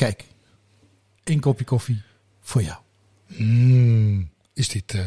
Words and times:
Kijk, 0.00 0.24
één 1.24 1.40
kopje 1.40 1.64
koffie 1.64 2.02
voor 2.40 2.62
jou. 2.62 2.78
Mm, 3.26 4.30
is 4.52 4.68
dit 4.68 4.94
uh, 4.94 5.06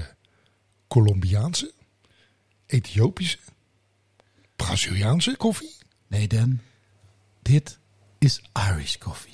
Colombiaanse, 0.87 1.73
Ethiopische, 2.65 3.37
Braziliaanse 4.55 5.37
koffie? 5.37 5.75
Nee, 6.07 6.27
Dan. 6.27 6.59
Dit 7.41 7.79
is 8.17 8.41
Irish 8.69 8.97
koffie. 8.97 9.33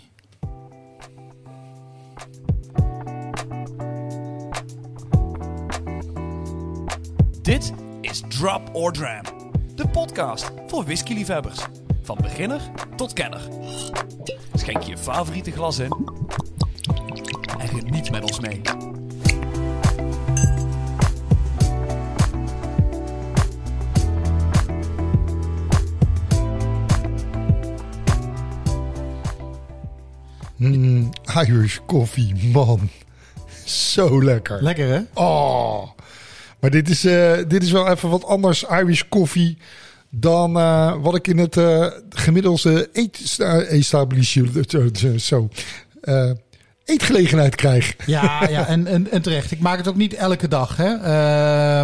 Dit 7.41 7.73
is 8.01 8.21
Drop 8.28 8.69
or 8.76 8.91
Dram, 8.91 9.23
de 9.76 9.87
podcast 9.87 10.51
voor 10.67 10.83
whiskyliefhebbers. 10.83 11.60
Van 12.10 12.17
beginner 12.21 12.62
tot 12.96 13.13
kenner. 13.13 13.41
Schenk 14.53 14.81
je 14.81 14.97
favoriete 14.97 15.51
glas 15.51 15.79
in 15.79 16.09
en 17.58 17.67
geniet 17.67 18.12
met 18.12 18.22
ons 18.22 18.40
mee. 18.40 18.62
Mm, 30.55 31.09
Irish 31.36 31.78
koffie, 31.86 32.52
man. 32.53 32.89
Zo 33.66 34.23
lekker. 34.23 34.64
Lekker 34.64 34.88
hè? 34.88 35.02
Oh. 35.14 35.89
Maar 36.59 36.70
dit 36.70 36.89
is, 36.89 37.05
uh, 37.05 37.38
dit 37.48 37.64
is 37.64 37.72
wel 37.72 37.88
even 37.88 38.09
wat 38.09 38.26
anders 38.26 38.64
Irish 38.64 39.02
koffie 39.09 39.58
dan 40.09 40.58
uh, 40.58 40.95
wat 41.02 41.16
ik 41.16 41.27
in 41.27 41.38
het 41.38 41.55
uh, 41.55 41.86
gemiddelde 42.09 42.90
eetestablishment 42.94 45.22
zo 45.22 45.50
eetgelegenheid 46.86 47.55
krijg. 47.55 47.95
Ja, 48.05 48.47
ja 48.50 48.67
en, 48.67 48.88
en, 48.88 49.11
en 49.11 49.22
terecht. 49.22 49.52
Ik 49.52 49.59
maak 49.59 49.78
het 49.78 49.88
ook 49.88 49.95
niet 49.95 50.14
elke 50.14 50.47
dag. 50.47 50.78
Hè? 50.78 50.95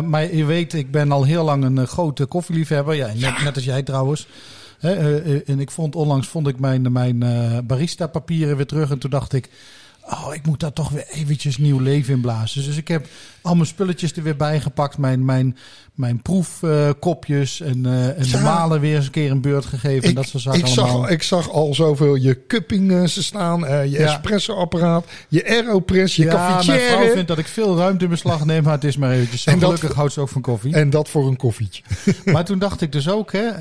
maar 0.01 0.35
je 0.35 0.45
weet, 0.45 0.73
ik 0.73 0.91
ben 0.91 1.11
al 1.11 1.23
heel 1.23 1.43
lang 1.43 1.63
een 1.63 1.87
grote 1.87 2.25
koffieliefhebber. 2.25 2.95
Ja, 2.95 3.07
net, 3.07 3.19
ja. 3.19 3.43
net 3.43 3.55
als 3.55 3.65
jij 3.65 3.83
trouwens. 3.83 4.27
Hè? 4.79 5.21
en 5.43 5.59
ik 5.59 5.71
vond 5.71 5.95
onlangs 5.95 6.27
vond 6.27 6.47
ik 6.47 6.59
mijn, 6.59 6.91
mijn 6.91 7.23
barista 7.67 8.07
papieren 8.07 8.55
weer 8.55 8.65
terug. 8.65 8.91
En 8.91 8.99
toen 8.99 9.09
dacht 9.09 9.33
ik, 9.33 9.49
Oh, 10.09 10.33
ik 10.33 10.45
moet 10.45 10.59
daar 10.59 10.73
toch 10.73 10.89
weer 10.89 11.05
eventjes 11.09 11.57
nieuw 11.57 11.79
leven 11.79 12.13
in 12.13 12.21
blazen. 12.21 12.63
Dus 12.63 12.77
ik 12.77 12.87
heb 12.87 13.07
al 13.41 13.55
mijn 13.55 13.67
spulletjes 13.67 14.13
er 14.13 14.23
weer 14.23 14.35
bij 14.35 14.59
gepakt. 14.59 14.97
Mijn, 14.97 15.25
mijn, 15.25 15.57
mijn 15.93 16.21
proefkopjes 16.21 17.61
en, 17.61 17.85
uh, 17.85 18.07
en 18.07 18.25
ja. 18.25 18.37
de 18.37 18.43
malen 18.43 18.79
weer 18.79 18.95
eens 18.95 19.05
een 19.05 19.11
keer 19.11 19.31
een 19.31 19.41
beurt 19.41 19.65
gegeven. 19.65 20.09
Ik, 20.09 20.15
dat 20.15 20.27
soort 20.27 20.43
zaken 20.43 20.59
ik, 20.59 20.67
zag, 20.67 21.09
ik 21.09 21.23
zag 21.23 21.49
al 21.49 21.73
zoveel 21.73 22.15
je 22.15 22.45
cupping 22.47 23.09
staan. 23.09 23.63
Uh, 23.63 23.85
je 23.85 23.91
ja. 23.91 24.05
espresso-apparaat. 24.05 25.05
Je 25.27 25.47
aeropress. 25.47 26.15
Je 26.15 26.23
ja, 26.23 26.31
cafetière. 26.31 26.77
mijn 26.77 26.91
vrouw 26.91 27.13
vindt 27.13 27.27
dat 27.27 27.37
ik 27.37 27.47
veel 27.47 27.77
ruimte 27.77 28.03
in 28.03 28.09
beslag 28.09 28.45
neem. 28.45 28.63
Maar 28.63 28.73
het 28.73 28.83
is 28.83 28.97
maar 28.97 29.11
eventjes 29.11 29.41
zo. 29.41 29.49
En 29.49 29.59
Gelukkig 29.59 29.93
houdt 29.93 30.13
ze 30.13 30.21
ook 30.21 30.29
van 30.29 30.41
koffie. 30.41 30.73
En 30.73 30.89
dat 30.89 31.09
voor 31.09 31.27
een 31.27 31.37
koffietje. 31.37 31.83
maar 32.33 32.45
toen 32.45 32.59
dacht 32.59 32.81
ik 32.81 32.91
dus 32.91 33.09
ook. 33.09 33.31
Hè, 33.31 33.51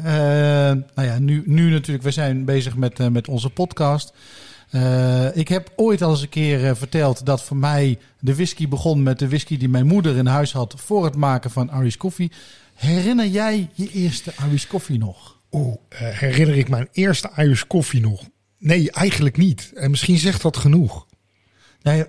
nou 0.75 1.08
ja, 1.08 1.19
nu, 1.19 1.42
nu 1.47 1.70
natuurlijk. 1.70 2.05
We 2.05 2.11
zijn 2.11 2.45
bezig 2.45 2.77
met, 2.77 3.12
met 3.12 3.29
onze 3.29 3.51
podcast. 3.51 4.12
Uh, 4.75 5.36
ik 5.36 5.48
heb 5.48 5.72
ooit 5.77 6.03
al 6.03 6.11
eens 6.11 6.22
een 6.22 6.28
keer 6.28 6.64
uh, 6.64 6.75
verteld 6.75 7.27
dat 7.27 7.42
voor 7.42 7.56
mij 7.56 7.98
de 8.20 8.34
whisky 8.34 8.69
begon 8.69 9.03
met 9.03 9.19
de 9.19 9.28
whisky 9.28 9.56
die 9.56 9.69
mijn 9.69 9.86
moeder 9.86 10.17
in 10.17 10.27
huis 10.27 10.53
had 10.53 10.75
voor 10.77 11.05
het 11.05 11.17
maken 11.17 11.50
van 11.50 11.70
Irish 11.70 11.97
koffie. 11.97 12.33
Herinner 12.75 13.27
jij 13.27 13.69
je 13.72 13.91
eerste 13.91 14.33
Irish 14.47 14.67
koffie 14.67 14.98
nog? 14.98 15.36
Oeh, 15.52 15.75
uh, 15.92 15.98
herinner 15.98 16.56
ik 16.56 16.69
mijn 16.69 16.89
eerste 16.92 17.30
Irish 17.36 17.62
koffie 17.62 18.00
nog? 18.00 18.22
Nee, 18.58 18.91
eigenlijk 18.91 19.36
niet. 19.36 19.72
En 19.75 19.91
misschien 19.91 20.19
zegt 20.19 20.42
dat 20.42 20.56
genoeg. 20.56 21.06
Nee, 21.83 22.05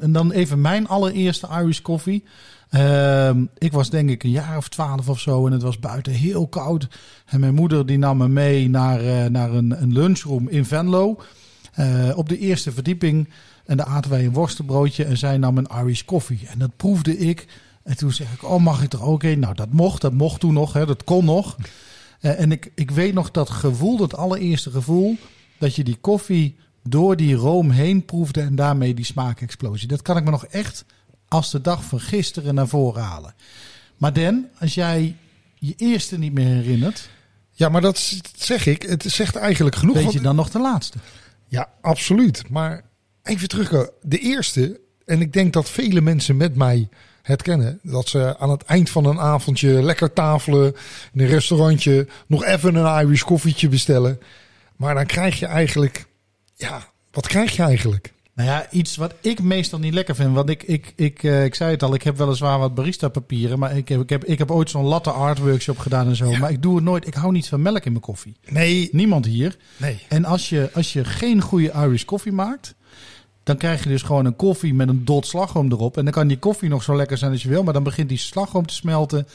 en 0.00 0.12
dan 0.12 0.32
even 0.32 0.60
mijn 0.60 0.88
allereerste 0.88 1.48
Irish 1.60 1.80
koffie. 1.80 2.24
Ehm, 2.70 3.44
ik 3.58 3.72
was 3.72 3.90
denk 3.90 4.10
ik 4.10 4.22
een 4.22 4.30
jaar 4.30 4.56
of 4.56 4.68
twaalf 4.68 5.08
of 5.08 5.20
zo 5.20 5.46
en 5.46 5.52
het 5.52 5.62
was 5.62 5.78
buiten 5.78 6.12
heel 6.12 6.48
koud. 6.48 6.88
En 7.26 7.40
mijn 7.40 7.54
moeder 7.54 7.86
die 7.86 7.98
nam 7.98 8.16
me 8.16 8.28
mee 8.28 8.68
naar, 8.68 9.30
naar 9.30 9.50
een, 9.50 9.82
een 9.82 9.92
lunchroom 9.92 10.48
in 10.48 10.64
Venlo. 10.64 11.18
Uh, 11.78 12.16
op 12.16 12.28
de 12.28 12.38
eerste 12.38 12.72
verdieping. 12.72 13.28
En 13.64 13.76
daar 13.76 13.86
aten 13.86 14.10
wij 14.10 14.24
een 14.24 14.32
worstenbroodje 14.32 15.04
en 15.04 15.18
zij 15.18 15.38
nam 15.38 15.58
een 15.58 15.70
Irish 15.76 16.02
koffie. 16.02 16.40
En 16.48 16.58
dat 16.58 16.76
proefde 16.76 17.18
ik. 17.18 17.46
En 17.82 17.96
toen 17.96 18.12
zeg 18.12 18.32
ik, 18.32 18.44
oh 18.44 18.62
mag 18.62 18.82
ik 18.82 18.92
er 18.92 19.02
ook 19.02 19.22
een? 19.22 19.38
Nou, 19.38 19.54
dat 19.54 19.72
mocht. 19.72 20.00
Dat 20.00 20.12
mocht 20.12 20.40
toen 20.40 20.54
nog. 20.54 20.72
Hè, 20.72 20.86
dat 20.86 21.04
kon 21.04 21.24
nog. 21.24 21.56
Uh, 22.20 22.40
en 22.40 22.52
ik, 22.52 22.70
ik 22.74 22.90
weet 22.90 23.14
nog 23.14 23.30
dat 23.30 23.50
gevoel, 23.50 23.96
dat 23.96 24.16
allereerste 24.16 24.70
gevoel... 24.70 25.16
dat 25.58 25.74
je 25.74 25.84
die 25.84 25.96
koffie 26.00 26.56
door 26.82 27.16
die 27.16 27.34
room 27.34 27.70
heen 27.70 28.04
proefde... 28.04 28.40
en 28.40 28.54
daarmee 28.54 28.94
die 28.94 29.04
smaakexplosie. 29.04 29.88
Dat 29.88 30.02
kan 30.02 30.16
ik 30.16 30.24
me 30.24 30.30
nog 30.30 30.44
echt 30.44 30.84
als 31.28 31.50
de 31.50 31.60
dag 31.60 31.84
van 31.84 32.00
gisteren 32.00 32.54
naar 32.54 32.68
voren 32.68 33.02
halen. 33.02 33.34
Maar 33.96 34.12
Dan, 34.12 34.46
als 34.58 34.74
jij 34.74 35.16
je 35.54 35.74
eerste 35.76 36.18
niet 36.18 36.32
meer 36.32 36.54
herinnert... 36.54 37.10
Ja, 37.54 37.68
maar 37.68 37.80
dat 37.80 38.20
zeg 38.36 38.66
ik. 38.66 38.82
Het 38.82 39.04
zegt 39.06 39.36
eigenlijk 39.36 39.76
genoeg. 39.76 39.94
Weet 39.94 40.12
je 40.12 40.20
dan 40.20 40.36
nog 40.36 40.50
de 40.50 40.58
laatste? 40.58 40.98
Ja, 41.52 41.68
absoluut. 41.80 42.48
Maar 42.50 42.82
even 43.22 43.48
terug. 43.48 43.90
De 44.02 44.18
eerste, 44.18 44.80
en 45.04 45.20
ik 45.20 45.32
denk 45.32 45.52
dat 45.52 45.70
vele 45.70 46.00
mensen 46.00 46.36
met 46.36 46.56
mij 46.56 46.88
het 47.22 47.42
kennen. 47.42 47.78
Dat 47.82 48.08
ze 48.08 48.38
aan 48.38 48.50
het 48.50 48.62
eind 48.62 48.90
van 48.90 49.04
een 49.04 49.18
avondje 49.18 49.82
lekker 49.82 50.12
tafelen 50.12 50.74
in 51.12 51.20
een 51.20 51.26
restaurantje. 51.26 52.06
Nog 52.26 52.44
even 52.44 52.74
een 52.74 53.00
Irish 53.04 53.22
koffietje 53.22 53.68
bestellen. 53.68 54.20
Maar 54.76 54.94
dan 54.94 55.06
krijg 55.06 55.38
je 55.38 55.46
eigenlijk, 55.46 56.06
ja, 56.54 56.92
wat 57.10 57.26
krijg 57.26 57.56
je 57.56 57.62
eigenlijk? 57.62 58.12
Nou 58.34 58.48
ja, 58.48 58.70
iets 58.70 58.96
wat 58.96 59.14
ik 59.20 59.42
meestal 59.42 59.78
niet 59.78 59.94
lekker 59.94 60.14
vind. 60.14 60.34
Want 60.34 60.48
ik, 60.48 60.62
ik, 60.62 60.92
ik, 60.96 61.22
uh, 61.22 61.44
ik 61.44 61.54
zei 61.54 61.70
het 61.70 61.82
al, 61.82 61.94
ik 61.94 62.02
heb 62.02 62.16
weliswaar 62.16 62.58
wat 62.58 62.74
barista 62.74 63.08
papieren. 63.08 63.58
Maar 63.58 63.76
ik 63.76 63.88
heb, 63.88 64.00
ik 64.00 64.08
heb, 64.08 64.24
ik 64.24 64.38
heb 64.38 64.50
ooit 64.50 64.70
zo'n 64.70 64.84
latte 64.84 65.10
art 65.10 65.38
workshop 65.38 65.78
gedaan 65.78 66.08
en 66.08 66.16
zo. 66.16 66.30
Ja. 66.30 66.38
Maar 66.38 66.50
ik 66.50 66.62
doe 66.62 66.74
het 66.74 66.84
nooit. 66.84 67.06
Ik 67.06 67.14
hou 67.14 67.32
niet 67.32 67.48
van 67.48 67.62
melk 67.62 67.84
in 67.84 67.92
mijn 67.92 68.04
koffie. 68.04 68.36
Nee. 68.48 68.88
Niemand 68.92 69.26
hier. 69.26 69.56
Nee. 69.76 69.98
En 70.08 70.24
als 70.24 70.48
je, 70.48 70.70
als 70.74 70.92
je 70.92 71.04
geen 71.04 71.40
goede 71.40 71.72
Irish 71.72 72.04
koffie 72.04 72.32
maakt. 72.32 72.74
Dan 73.44 73.56
krijg 73.56 73.82
je 73.82 73.88
dus 73.88 74.02
gewoon 74.02 74.24
een 74.24 74.36
koffie 74.36 74.74
met 74.74 74.88
een 74.88 75.04
dot 75.04 75.26
slagroom 75.26 75.72
erop. 75.72 75.96
En 75.96 76.04
dan 76.04 76.12
kan 76.12 76.26
die 76.26 76.38
koffie 76.38 76.68
nog 76.68 76.82
zo 76.82 76.96
lekker 76.96 77.18
zijn 77.18 77.32
als 77.32 77.42
je 77.42 77.48
wil. 77.48 77.62
Maar 77.62 77.72
dan 77.72 77.82
begint 77.82 78.08
die 78.08 78.18
slagroom 78.18 78.66
te 78.66 78.74
smelten. 78.74 79.26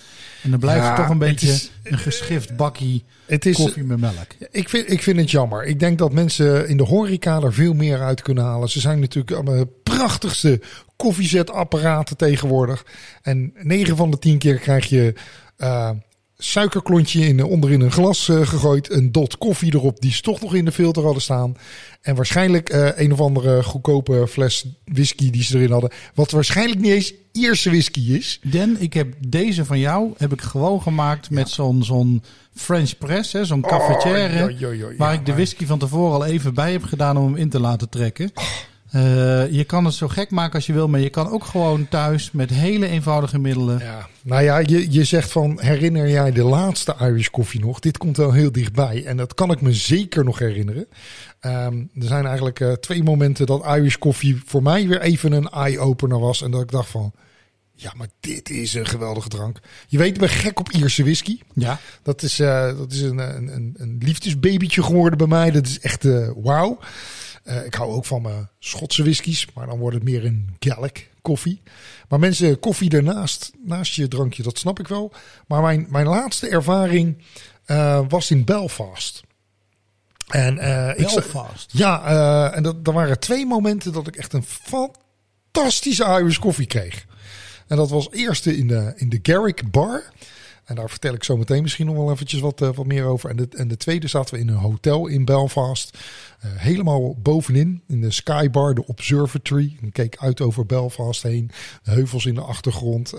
En 0.43 0.49
dan 0.49 0.59
blijft 0.59 0.83
ja, 0.83 0.87
het 0.87 0.95
toch 0.95 1.09
een 1.09 1.17
beetje 1.17 1.47
is, 1.47 1.71
een 1.83 1.97
geschift 1.97 2.55
bakkie 2.55 3.03
het 3.25 3.45
is, 3.45 3.55
koffie 3.55 3.83
met 3.83 3.99
melk. 3.99 4.27
Ik 4.51 4.69
vind, 4.69 4.91
ik 4.91 5.01
vind 5.01 5.19
het 5.19 5.31
jammer. 5.31 5.65
Ik 5.65 5.79
denk 5.79 5.97
dat 5.97 6.13
mensen 6.13 6.67
in 6.67 6.77
de 6.77 6.83
horeca 6.83 7.41
er 7.41 7.53
veel 7.53 7.73
meer 7.73 8.01
uit 8.01 8.21
kunnen 8.21 8.43
halen. 8.43 8.69
Ze 8.69 8.79
zijn 8.79 8.99
natuurlijk 8.99 9.45
de 9.45 9.67
prachtigste 9.83 10.61
koffiezetapparaten 10.95 12.17
tegenwoordig. 12.17 12.85
En 13.21 13.53
9 13.61 13.95
van 13.95 14.11
de 14.11 14.19
10 14.19 14.37
keer 14.37 14.57
krijg 14.57 14.85
je... 14.85 15.13
Uh, 15.57 15.89
suikerklontje 16.37 17.27
in, 17.27 17.43
onderin 17.43 17.81
een 17.81 17.91
glas 17.91 18.27
uh, 18.27 18.47
gegooid. 18.47 18.91
Een 18.91 19.11
dot 19.11 19.37
koffie 19.37 19.73
erop 19.73 20.01
die 20.01 20.11
ze 20.11 20.21
toch 20.21 20.41
nog 20.41 20.55
in 20.55 20.65
de 20.65 20.71
filter 20.71 21.03
hadden 21.03 21.21
staan. 21.21 21.55
En 22.01 22.15
waarschijnlijk 22.15 22.73
uh, 22.73 22.89
een 22.95 23.11
of 23.11 23.19
andere 23.19 23.63
goedkope 23.63 24.27
fles 24.29 24.65
whisky 24.85 25.29
die 25.29 25.43
ze 25.43 25.57
erin 25.57 25.71
hadden. 25.71 25.91
Wat 26.13 26.31
waarschijnlijk 26.31 26.79
niet 26.79 26.91
eens 26.91 27.13
Ierse 27.31 27.69
whisky 27.69 28.13
is. 28.13 28.39
Den, 28.43 28.75
ik 28.79 28.93
heb 28.93 29.13
deze 29.27 29.65
van 29.65 29.79
jou 29.79 30.13
heb 30.17 30.33
ik 30.33 30.41
gewoon 30.41 30.81
gemaakt 30.81 31.27
ja. 31.29 31.35
met 31.35 31.49
zo'n 31.49 31.83
zo'n 31.83 32.23
French 32.53 32.97
press, 32.97 33.33
hè, 33.33 33.45
zo'n 33.45 33.61
cafetière. 33.61 34.43
Oh, 34.43 34.59
jo, 34.59 34.73
jo, 34.73 34.89
jo, 34.89 34.97
waar 34.97 35.13
ik 35.13 35.25
de 35.25 35.33
whisky 35.33 35.65
van 35.65 35.79
tevoren 35.79 36.13
al 36.13 36.25
even 36.25 36.53
bij 36.53 36.71
heb 36.71 36.83
gedaan 36.83 37.17
om 37.17 37.25
hem 37.25 37.35
in 37.35 37.49
te 37.49 37.59
laten 37.59 37.89
trekken. 37.89 38.31
Oh. 38.33 38.43
Uh, 38.95 39.51
je 39.51 39.63
kan 39.63 39.85
het 39.85 39.93
zo 39.93 40.07
gek 40.07 40.31
maken 40.31 40.53
als 40.53 40.65
je 40.65 40.73
wil, 40.73 40.87
maar 40.87 40.99
je 40.99 41.09
kan 41.09 41.29
ook 41.29 41.43
gewoon 41.43 41.87
thuis 41.87 42.31
met 42.31 42.49
hele 42.49 42.87
eenvoudige 42.87 43.39
middelen. 43.39 43.79
Ja, 43.79 44.07
nou 44.23 44.43
ja, 44.43 44.57
je, 44.57 44.91
je 44.91 45.03
zegt 45.03 45.31
van 45.31 45.59
herinner 45.61 46.09
jij 46.09 46.31
de 46.31 46.43
laatste 46.43 46.95
Irish 46.99 47.27
koffie 47.27 47.59
nog? 47.59 47.79
Dit 47.79 47.97
komt 47.97 48.17
wel 48.17 48.31
heel 48.31 48.51
dichtbij 48.51 49.05
en 49.05 49.17
dat 49.17 49.33
kan 49.33 49.51
ik 49.51 49.61
me 49.61 49.73
zeker 49.73 50.23
nog 50.23 50.39
herinneren. 50.39 50.87
Um, 51.41 51.89
er 51.95 52.07
zijn 52.07 52.25
eigenlijk 52.25 52.59
uh, 52.59 52.71
twee 52.73 53.03
momenten 53.03 53.45
dat 53.45 53.65
Irish 53.65 53.95
koffie 53.95 54.41
voor 54.45 54.63
mij 54.63 54.87
weer 54.87 55.01
even 55.01 55.31
een 55.31 55.49
eye-opener 55.49 56.19
was 56.19 56.41
en 56.41 56.51
dat 56.51 56.61
ik 56.61 56.71
dacht 56.71 56.89
van... 56.89 57.11
Ja, 57.79 57.93
maar 57.95 58.07
dit 58.19 58.49
is 58.49 58.73
een 58.73 58.85
geweldige 58.85 59.29
drank. 59.29 59.59
Je 59.87 59.97
weet, 59.97 60.13
ik 60.13 60.19
ben 60.19 60.29
gek 60.29 60.59
op 60.59 60.71
Ierse 60.71 61.03
whisky. 61.03 61.39
Ja. 61.53 61.79
Dat 62.03 62.21
is, 62.21 62.39
uh, 62.39 62.77
dat 62.77 62.91
is 62.91 63.01
een, 63.01 63.17
een, 63.17 63.75
een 63.77 63.97
liefdesbabytje 63.99 64.83
geworden 64.83 65.17
bij 65.17 65.27
mij. 65.27 65.51
Dat 65.51 65.65
is 65.65 65.79
echt 65.79 66.05
uh, 66.05 66.29
wauw. 66.35 66.79
Uh, 67.47 67.65
ik 67.65 67.73
hou 67.73 67.91
ook 67.91 68.05
van 68.05 68.21
mijn 68.21 68.49
Schotse 68.59 69.03
whiskies, 69.03 69.47
maar 69.53 69.65
dan 69.65 69.77
wordt 69.77 69.95
het 69.95 70.03
meer 70.03 70.25
een 70.25 70.55
Gallic 70.59 71.09
koffie. 71.21 71.61
Maar 72.09 72.19
mensen, 72.19 72.59
koffie 72.59 72.89
ernaast, 72.89 73.51
naast 73.65 73.93
je 73.93 74.07
drankje, 74.07 74.43
dat 74.43 74.57
snap 74.57 74.79
ik 74.79 74.87
wel. 74.87 75.13
Maar 75.47 75.61
mijn, 75.61 75.87
mijn 75.89 76.07
laatste 76.07 76.47
ervaring 76.47 77.17
uh, 77.67 78.01
was 78.07 78.31
in 78.31 78.45
Belfast. 78.45 79.23
En, 80.27 80.55
uh, 80.55 80.95
Belfast? 80.95 81.73
Ik, 81.73 81.79
ja, 81.79 82.51
en 82.53 82.63
dat, 82.63 82.75
er 82.83 82.93
waren 82.93 83.19
twee 83.19 83.45
momenten 83.45 83.93
dat 83.93 84.07
ik 84.07 84.15
echt 84.15 84.33
een 84.33 84.43
fantastische 84.43 86.03
Irish 86.03 86.37
koffie 86.37 86.67
kreeg. 86.67 87.05
En 87.67 87.77
dat 87.77 87.89
was 87.89 88.11
eerst 88.11 88.45
in 88.45 88.67
de, 88.67 88.93
in 88.95 89.09
de 89.09 89.19
Garrick 89.21 89.71
Bar. 89.71 90.03
En 90.67 90.75
daar 90.75 90.89
vertel 90.89 91.13
ik 91.13 91.23
zo 91.23 91.37
meteen 91.37 91.61
misschien 91.61 91.85
nog 91.85 91.95
wel 91.95 92.11
eventjes 92.11 92.39
wat, 92.39 92.59
wat 92.59 92.85
meer 92.85 93.05
over. 93.05 93.29
En 93.29 93.35
de, 93.35 93.47
en 93.51 93.67
de 93.67 93.77
tweede 93.77 94.07
zaten 94.07 94.33
we 94.33 94.39
in 94.39 94.47
een 94.47 94.55
hotel 94.55 95.07
in 95.07 95.25
Belfast. 95.25 95.97
helemaal 96.39 97.15
bovenin, 97.21 97.83
in 97.87 98.01
de 98.01 98.11
Skybar, 98.11 98.73
de 98.73 98.87
Observatory. 98.87 99.77
En 99.81 99.91
keek 99.91 100.17
uit 100.17 100.41
over 100.41 100.65
Belfast 100.65 101.23
heen. 101.23 101.51
De 101.83 101.91
heuvels 101.91 102.25
in 102.25 102.35
de 102.35 102.41
achtergrond. 102.41 103.13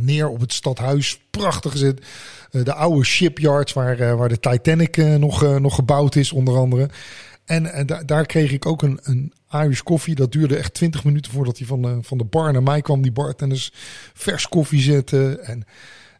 neer 0.00 0.28
op 0.28 0.40
het 0.40 0.52
stadhuis. 0.52 1.20
Prachtig 1.30 1.76
zit. 1.76 2.06
de 2.50 2.74
oude 2.74 3.04
shipyards 3.04 3.72
waar, 3.72 4.16
waar 4.16 4.28
de 4.28 4.40
Titanic 4.40 4.96
nog, 4.96 5.58
nog 5.58 5.74
gebouwd 5.74 6.16
is, 6.16 6.32
onder 6.32 6.56
andere. 6.56 6.90
En, 7.50 7.72
en 7.72 7.86
daar 8.06 8.26
kreeg 8.26 8.52
ik 8.52 8.66
ook 8.66 8.82
een, 8.82 8.98
een 9.02 9.32
Irish 9.52 9.80
koffie. 9.80 10.14
Dat 10.14 10.32
duurde 10.32 10.56
echt 10.56 10.74
20 10.74 11.04
minuten 11.04 11.32
voordat 11.32 11.58
hij 11.58 11.66
van 11.66 11.82
de, 11.82 11.98
van 12.02 12.18
de 12.18 12.24
bar 12.24 12.52
naar 12.52 12.62
mij 12.62 12.82
kwam. 12.82 13.02
Die 13.02 13.12
bartenders 13.12 13.72
vers 14.14 14.48
koffie 14.48 14.80
zetten 14.80 15.44
en, 15.44 15.64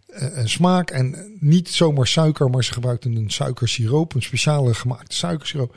uh, 0.08 0.44
smaak. 0.44 0.90
En 0.90 1.36
niet 1.40 1.68
zomaar 1.68 2.06
suiker, 2.06 2.50
maar 2.50 2.64
ze 2.64 2.72
gebruikten 2.72 3.16
een 3.16 3.30
suikersiroop. 3.30 4.14
Een 4.14 4.22
speciale 4.22 4.74
gemaakte 4.74 5.16
suikersiroop. 5.16 5.76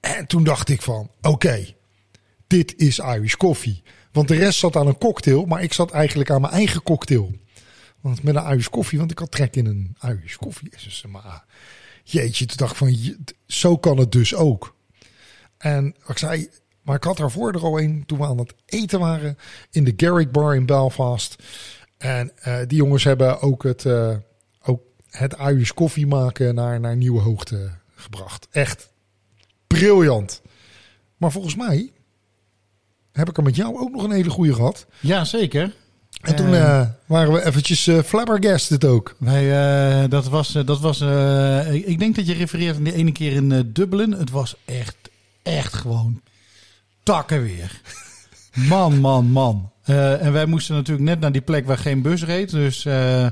En 0.00 0.26
toen 0.26 0.44
dacht 0.44 0.68
ik 0.68 0.82
van, 0.82 1.10
oké, 1.20 1.74
dit 2.46 2.74
is 2.76 2.98
Irish 2.98 3.34
koffie. 3.34 3.82
Want 4.12 4.28
de 4.28 4.36
rest 4.36 4.58
zat 4.58 4.76
aan 4.76 4.86
een 4.86 4.98
cocktail, 4.98 5.44
maar 5.44 5.62
ik 5.62 5.72
zat 5.72 5.90
eigenlijk 5.90 6.30
aan 6.30 6.40
mijn 6.40 6.52
eigen 6.52 6.82
cocktail. 6.82 7.32
Want 8.00 8.22
met 8.22 8.36
een 8.36 8.50
Irish 8.50 8.68
koffie, 8.68 8.98
want 8.98 9.10
ik 9.10 9.18
had 9.18 9.30
trek 9.30 9.56
in 9.56 9.66
een 9.66 9.96
Irish 10.02 10.36
koffie. 10.36 10.70
Dus, 10.70 11.04
maar 11.08 11.44
jeetje, 12.04 12.46
toen 12.46 12.56
dacht 12.56 12.72
ik 12.72 12.76
van, 12.76 13.16
zo 13.46 13.76
kan 13.76 13.98
het 13.98 14.12
dus 14.12 14.34
ook. 14.34 14.76
En 15.58 15.94
ik 16.06 16.18
zei, 16.18 16.48
maar 16.82 16.96
ik 16.96 17.04
had 17.04 17.16
daarvoor 17.16 17.52
er 17.52 17.62
al 17.62 17.80
een 17.80 18.02
toen 18.06 18.18
we 18.18 18.24
aan 18.24 18.38
het 18.38 18.54
eten 18.66 18.98
waren 18.98 19.38
in 19.70 19.84
de 19.84 19.92
Garrick 19.96 20.32
Bar 20.32 20.54
in 20.54 20.66
Belfast. 20.66 21.42
En 21.98 22.32
uh, 22.46 22.58
die 22.66 22.76
jongens 22.76 23.04
hebben 23.04 23.40
ook 23.40 23.62
het, 23.62 23.84
uh, 23.84 24.16
ook 24.62 24.82
het 25.10 25.36
Irish 25.38 25.70
koffie 25.70 26.06
maken 26.06 26.54
naar, 26.54 26.80
naar 26.80 26.96
nieuwe 26.96 27.20
hoogte 27.20 27.70
gebracht. 27.94 28.48
Echt 28.50 28.88
briljant. 29.66 30.42
Maar 31.16 31.32
volgens 31.32 31.56
mij 31.56 31.92
heb 33.12 33.28
ik 33.28 33.36
er 33.36 33.42
met 33.42 33.56
jou 33.56 33.78
ook 33.78 33.90
nog 33.90 34.02
een 34.02 34.10
hele 34.10 34.30
goede 34.30 34.54
gehad. 34.54 34.86
Ja, 35.00 35.24
zeker. 35.24 35.74
En 36.20 36.36
toen 36.36 36.52
uh, 36.52 36.86
waren 37.06 37.32
we 37.32 37.44
eventjes 37.44 37.86
uh, 37.86 38.02
flabbergasted 38.02 38.84
ook. 38.84 39.16
Wij, 39.18 39.44
uh, 40.02 40.10
dat 40.10 40.28
was, 40.28 40.52
dat 40.52 40.80
was 40.80 41.00
ik 41.72 41.98
denk 41.98 42.16
dat 42.16 42.26
je 42.26 42.34
refereert 42.34 42.76
aan 42.76 42.82
die 42.82 42.94
ene 42.94 43.12
keer 43.12 43.32
in 43.32 43.70
Dublin. 43.72 44.12
Het 44.12 44.30
was 44.30 44.56
echt 44.64 44.96
echt 45.56 45.74
gewoon 45.74 46.22
takken 47.02 47.42
weer. 47.42 47.80
Man, 48.54 49.00
man, 49.00 49.26
man. 49.30 49.72
Uh, 49.86 50.22
en 50.22 50.32
wij 50.32 50.46
moesten 50.46 50.74
natuurlijk 50.74 51.08
net 51.08 51.20
naar 51.20 51.32
die 51.32 51.40
plek 51.40 51.66
waar 51.66 51.78
geen 51.78 52.02
bus 52.02 52.24
reed. 52.24 52.50
Dus 52.50 52.84
uh, 52.84 53.26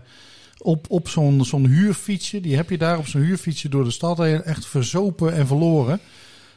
op, 0.58 0.86
op 0.88 1.08
zo'n 1.08 1.44
zo'n 1.44 1.66
huurfietsje, 1.66 2.40
die 2.40 2.56
heb 2.56 2.70
je 2.70 2.78
daar 2.78 2.98
op 2.98 3.06
zo'n 3.06 3.20
huurfietsje 3.20 3.68
door 3.68 3.84
de 3.84 3.90
stad 3.90 4.18
heen 4.18 4.42
echt 4.42 4.66
verzopen 4.66 5.34
en 5.34 5.46
verloren. 5.46 6.00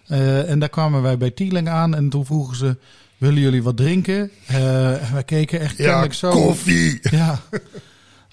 Uh, 0.08 0.50
en 0.50 0.60
daar 0.60 0.70
kwamen 0.70 1.02
wij 1.02 1.18
bij 1.18 1.32
Tieling 1.32 1.70
aan 1.70 1.96
en 1.96 2.10
toen 2.10 2.26
vroegen 2.26 2.58
ze, 2.58 2.78
willen 3.18 3.42
jullie 3.42 3.64
wat 3.64 3.78
drinken? 3.78 4.32
en 4.48 5.14
wij 5.14 5.24
keken 5.26 5.60
echt 5.60 5.76
kennelijk 5.76 6.14
zo. 6.14 6.32
koffie! 6.32 7.00
Ja. 7.02 7.42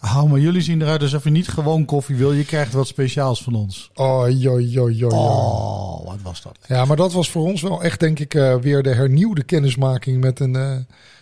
Hou 0.07 0.29
maar 0.29 0.41
jullie 0.41 0.61
zien 0.61 0.83
eruit 0.83 1.03
alsof 1.03 1.25
je 1.25 1.31
niet 1.31 1.49
gewoon 1.49 1.85
koffie 1.85 2.17
wil. 2.17 2.33
Je 2.33 2.45
krijgt 2.45 2.73
wat 2.73 2.87
speciaals 2.87 3.43
van 3.43 3.55
ons. 3.55 3.91
Oh, 3.95 4.25
jo, 4.29 4.61
jo, 4.61 4.91
jo, 4.91 5.09
Oh, 5.09 6.07
wat 6.07 6.19
was 6.23 6.43
dat? 6.43 6.59
Ja, 6.67 6.85
maar 6.85 6.97
dat 6.97 7.13
was 7.13 7.31
voor 7.31 7.43
ons 7.43 7.63
wel 7.63 7.83
echt, 7.83 8.01
denk 8.01 8.19
ik, 8.19 8.35
uh, 8.35 8.57
weer 8.57 8.83
de 8.83 8.95
hernieuwde 8.95 9.43
kennismaking 9.43 10.21
met 10.21 10.41
een... 10.41 10.55
Uh, 10.55 10.77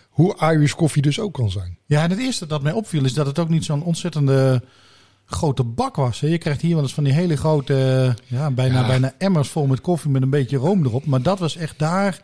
hoe 0.09 0.35
Irish 0.39 0.73
koffie 0.73 1.01
dus 1.01 1.19
ook 1.19 1.33
kan 1.33 1.51
zijn. 1.51 1.77
Ja, 1.85 2.03
en 2.03 2.09
het 2.09 2.19
eerste 2.19 2.47
dat 2.47 2.61
mij 2.61 2.71
opviel 2.71 3.05
is 3.05 3.13
dat 3.13 3.25
het 3.25 3.39
ook 3.39 3.49
niet 3.49 3.65
zo'n 3.65 3.83
ontzettende 3.83 4.61
grote 5.25 5.63
bak 5.63 5.95
was. 5.95 6.19
Je 6.19 6.37
krijgt 6.37 6.61
hier 6.61 6.73
wel 6.73 6.83
eens 6.83 6.93
van 6.93 7.03
die 7.03 7.13
hele 7.13 7.37
grote, 7.37 8.13
ja, 8.25 8.51
bijna, 8.51 8.79
ja. 8.79 8.87
bijna 8.87 9.13
emmers 9.17 9.49
vol 9.49 9.65
met 9.65 9.81
koffie 9.81 10.11
met 10.11 10.21
een 10.21 10.29
beetje 10.29 10.57
room 10.57 10.85
erop. 10.85 11.05
Maar 11.05 11.21
dat 11.21 11.39
was 11.39 11.55
echt 11.55 11.79
daar. 11.79 12.19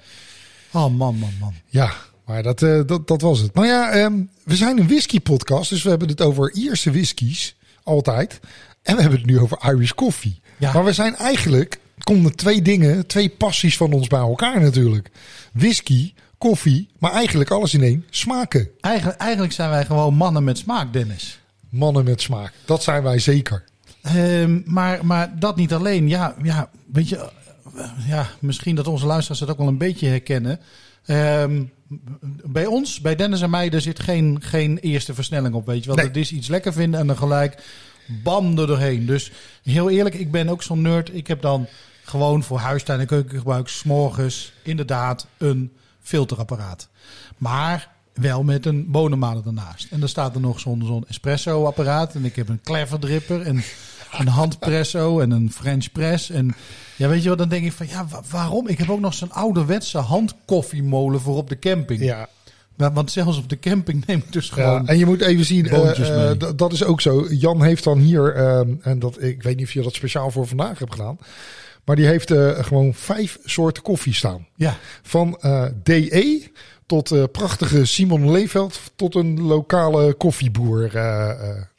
Oh 0.72 0.96
man, 0.98 1.18
man, 1.18 1.34
man. 1.40 1.54
Ja, 1.66 1.92
maar 2.26 2.44
dat, 2.44 2.62
uh, 2.62 2.82
dat, 2.86 3.08
dat 3.08 3.22
was 3.22 3.40
het. 3.40 3.54
Maar 3.54 3.68
ja, 3.68 4.04
um, 4.04 4.30
we 4.44 4.56
zijn 4.56 4.80
een 4.80 4.88
whisky 4.88 5.20
podcast. 5.20 5.70
Dus 5.70 5.84
we 5.84 5.90
hebben 5.90 6.08
het 6.08 6.22
over 6.22 6.54
Ierse 6.54 6.92
whiskies. 6.92 7.56
Altijd. 7.84 8.40
En 8.82 8.96
we 8.96 9.02
hebben 9.02 9.20
het 9.20 9.30
nu 9.30 9.40
over 9.40 9.60
Irish 9.74 9.92
koffie. 9.92 10.42
Ja. 10.58 10.74
Maar 10.74 10.84
we 10.84 10.94
zijn 10.94 11.16
eigenlijk, 11.16 11.80
konden 12.04 12.36
twee 12.36 12.62
dingen, 12.62 13.08
twee 13.08 13.30
passies 13.30 13.78
van 13.78 13.94
ons 13.94 14.08
bij 14.08 14.20
elkaar 14.20 14.62
natuurlijk. 14.62 15.12
Whisky, 15.54 16.14
koffie, 16.38 16.90
maar 17.00 17.12
eigenlijk 17.12 17.50
alles 17.50 17.74
in 17.74 17.84
één. 17.84 18.06
Smaken. 18.10 18.70
Eigenlijk, 18.80 19.20
eigenlijk 19.20 19.54
zijn 19.54 19.70
wij 19.70 19.86
gewoon 19.86 20.14
mannen 20.14 20.44
met 20.44 20.58
smaak, 20.58 20.94
Dennis. 20.94 21.40
Mannen 21.70 22.04
met 22.04 22.22
smaak. 22.22 22.54
Dat 22.66 22.84
zijn 22.84 23.04
wij 23.04 23.20
zeker. 23.20 23.64
Um, 24.16 24.64
maar, 24.66 25.06
maar 25.06 25.40
dat 25.40 25.56
niet 25.56 25.74
alleen. 25.74 26.08
Ja, 26.08 26.36
ja, 26.44 26.70
weet 26.94 27.10
je, 27.10 27.30
ja, 28.08 28.30
misschien 28.40 28.76
dat 28.76 28.88
onze 28.88 29.06
luisteraars 29.06 29.40
het 29.40 29.50
ook 29.50 29.58
wel 29.58 29.68
een 29.68 29.78
beetje 29.78 30.08
herkennen. 30.08 30.60
Um, 31.06 31.72
bij 32.46 32.66
ons, 32.66 33.02
bij 33.02 33.16
Dennis 33.16 33.42
en 33.42 33.50
mij, 33.50 33.70
er 33.70 33.82
zit 33.82 34.00
geen, 34.00 34.38
geen 34.42 34.78
eerste 34.78 35.14
versnelling 35.14 35.56
op. 35.56 35.66
Weet 35.66 35.84
je 35.84 35.88
wel, 35.88 35.96
nee. 35.96 36.08
dat 36.08 36.16
is 36.16 36.32
iets 36.32 36.48
lekker 36.48 36.74
vinden 36.74 37.00
en 37.00 37.08
dan 37.08 37.18
gelijk 37.18 37.64
bam 38.24 38.58
er 38.58 38.68
doorheen. 38.68 39.06
Dus 39.06 39.32
heel 39.64 39.90
eerlijk, 39.90 40.16
ik 40.16 40.32
ben 40.32 40.50
ook 40.50 40.64
zo'n 40.64 40.82
nerd. 40.82 41.16
Ik 41.16 41.28
heb 41.28 41.42
dan 41.42 41.68
gewoon 42.04 42.44
voor 42.44 42.60
huistuin 42.60 43.00
en 43.00 43.06
keukengebruik 43.06 43.68
s'morgens 43.68 44.54
inderdaad 44.64 45.28
een 45.38 45.72
filterapparaat. 46.02 46.90
Maar 47.38 47.90
wel 48.14 48.44
met 48.44 48.66
een 48.66 48.92
bonenmaler 48.92 49.46
ernaast. 49.46 49.92
En 49.92 50.00
dan 50.00 50.10
staat 50.10 50.36
er 50.36 50.42
nog 50.42 50.60
zo'n 50.60 50.84
zo'n 50.86 51.06
espresso-apparaat. 51.08 52.16
En 52.16 52.26
ik 52.26 52.36
heb 52.36 52.50
een 52.50 52.62
clever 52.64 53.00
dripper 53.00 53.42
en 53.42 53.64
een 54.12 54.28
handpresso 54.28 55.20
en 55.20 55.32
een 55.32 55.52
French 55.52 55.92
press. 55.92 56.30
En 56.30 56.56
ja, 57.02 57.08
weet 57.08 57.24
je 57.24 57.30
wat, 57.30 57.38
dan 57.38 57.50
denk 57.50 57.66
ik 57.66 57.72
van 57.72 57.88
ja, 57.88 58.08
waarom? 58.30 58.68
Ik 58.68 58.78
heb 58.78 58.90
ook 58.90 59.00
nog 59.00 59.14
zo'n 59.14 59.32
ouderwetse 59.32 59.98
handkoffiemolen 59.98 61.22
voor 61.22 61.36
op 61.36 61.50
de 61.50 61.60
camping. 61.60 62.02
Ja. 62.02 62.28
Want 62.76 63.12
zelfs 63.12 63.38
op 63.38 63.50
de 63.50 63.60
camping 63.60 64.04
neem 64.08 64.18
ik 64.18 64.32
dus 64.32 64.50
gewoon. 64.50 64.82
Ja, 64.82 64.86
en 64.86 64.98
je 64.98 65.06
moet 65.06 65.22
even 65.22 65.46
zien, 65.46 65.66
uh, 65.66 66.00
uh, 66.00 66.32
dat 66.56 66.74
is 66.74 66.84
ook 66.84 67.02
zo. 67.02 67.28
Jan 67.30 67.64
heeft 67.64 67.84
dan 67.84 67.98
hier, 67.98 68.36
uh, 68.36 68.60
en 68.82 69.00
dat, 69.00 69.22
ik 69.22 69.44
weet 69.44 69.56
niet 69.56 69.66
of 69.66 69.74
je 69.74 69.82
dat 69.82 69.94
speciaal 69.94 70.32
voor 70.32 70.48
vandaag 70.48 70.80
hebt 70.80 70.92
gedaan. 70.92 71.18
Maar 71.86 71.96
die 71.96 72.06
heeft 72.06 72.32
gewoon 72.66 72.94
vijf 72.94 73.38
soorten 73.44 73.84
koffie 73.84 74.14
staan. 74.14 74.48
Ja. 74.56 74.78
Van 75.02 75.40
DE 75.84 76.44
tot 76.86 77.32
prachtige 77.32 77.86
Simon 77.86 78.32
Leeveld 78.32 78.82
tot 78.96 79.16
een 79.16 79.42
lokale 79.42 80.14
koffieboer 80.14 80.92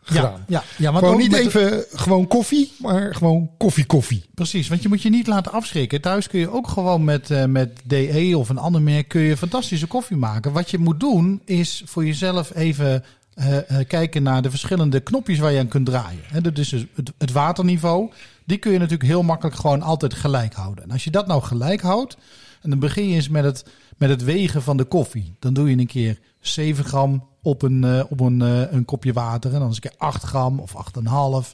gedaan. 0.02 0.44
Ja, 0.49 0.62
ja, 0.78 0.90
maar 0.90 1.02
gewoon 1.02 1.19
niet 1.19 1.32
even 1.32 1.84
gewoon 1.93 2.26
koffie, 2.26 2.72
maar 2.78 3.14
gewoon 3.14 3.50
koffie 3.56 3.87
koffie. 3.87 4.25
Precies, 4.34 4.69
want 4.69 4.82
je 4.82 4.88
moet 4.88 5.02
je 5.02 5.10
niet 5.10 5.26
laten 5.26 5.52
afschrikken. 5.52 6.00
Thuis 6.00 6.28
kun 6.28 6.40
je 6.40 6.52
ook 6.52 6.69
gewoon 6.69 7.04
met, 7.04 7.31
uh, 7.31 7.44
met 7.44 7.81
DE 7.84 8.32
of 8.37 8.49
een 8.49 8.59
ander 8.59 8.82
merk 8.82 9.09
kun 9.09 9.21
je 9.21 9.37
fantastische 9.37 9.87
koffie 9.87 10.16
maken. 10.16 10.52
Wat 10.52 10.71
je 10.71 10.78
moet 10.78 11.00
doen 11.00 11.42
is 11.44 11.82
voor 11.85 12.06
jezelf 12.06 12.54
even 12.54 13.04
uh, 13.35 13.54
uh, 13.54 13.61
kijken 13.87 14.23
naar 14.23 14.42
de 14.42 14.50
verschillende 14.50 15.00
knopjes 15.00 15.38
waar 15.38 15.52
je 15.52 15.59
aan 15.59 15.68
kunt 15.68 15.87
draaien. 15.87 16.23
He, 16.26 16.40
dat 16.40 16.59
is 16.59 16.68
dus 16.68 16.85
het, 16.94 17.12
het 17.18 17.32
waterniveau. 17.32 18.11
Die 18.44 18.59
kun 18.59 18.73
je 18.73 18.78
natuurlijk 18.78 19.09
heel 19.09 19.23
makkelijk 19.23 19.56
gewoon 19.56 19.82
altijd 19.82 20.14
gelijk 20.14 20.54
houden. 20.54 20.85
En 20.85 20.90
als 20.90 21.04
je 21.04 21.11
dat 21.11 21.26
nou 21.26 21.42
gelijk 21.42 21.80
houdt, 21.80 22.16
en 22.62 22.71
dan 22.71 22.78
begin 22.78 23.09
je 23.09 23.14
eens 23.14 23.28
met 23.28 23.45
het, 23.45 23.64
met 23.97 24.09
het 24.09 24.25
wegen 24.25 24.62
van 24.62 24.76
de 24.76 24.85
koffie. 24.85 25.35
Dan 25.38 25.54
doe 25.54 25.71
je 25.71 25.78
een 25.78 25.87
keer 25.87 26.19
7 26.40 26.85
gram 26.85 27.28
op 27.42 27.62
een, 27.62 27.83
uh, 27.85 28.04
op 28.09 28.21
een, 28.21 28.40
uh, 28.40 28.73
een 28.73 28.85
kopje 28.85 29.12
water. 29.12 29.52
En 29.52 29.59
dan 29.59 29.69
eens 29.69 29.76
een 29.76 29.90
keer 29.90 29.99
8 29.99 30.23
gram 30.23 30.59
of 30.59 30.73
8,5. 30.73 31.52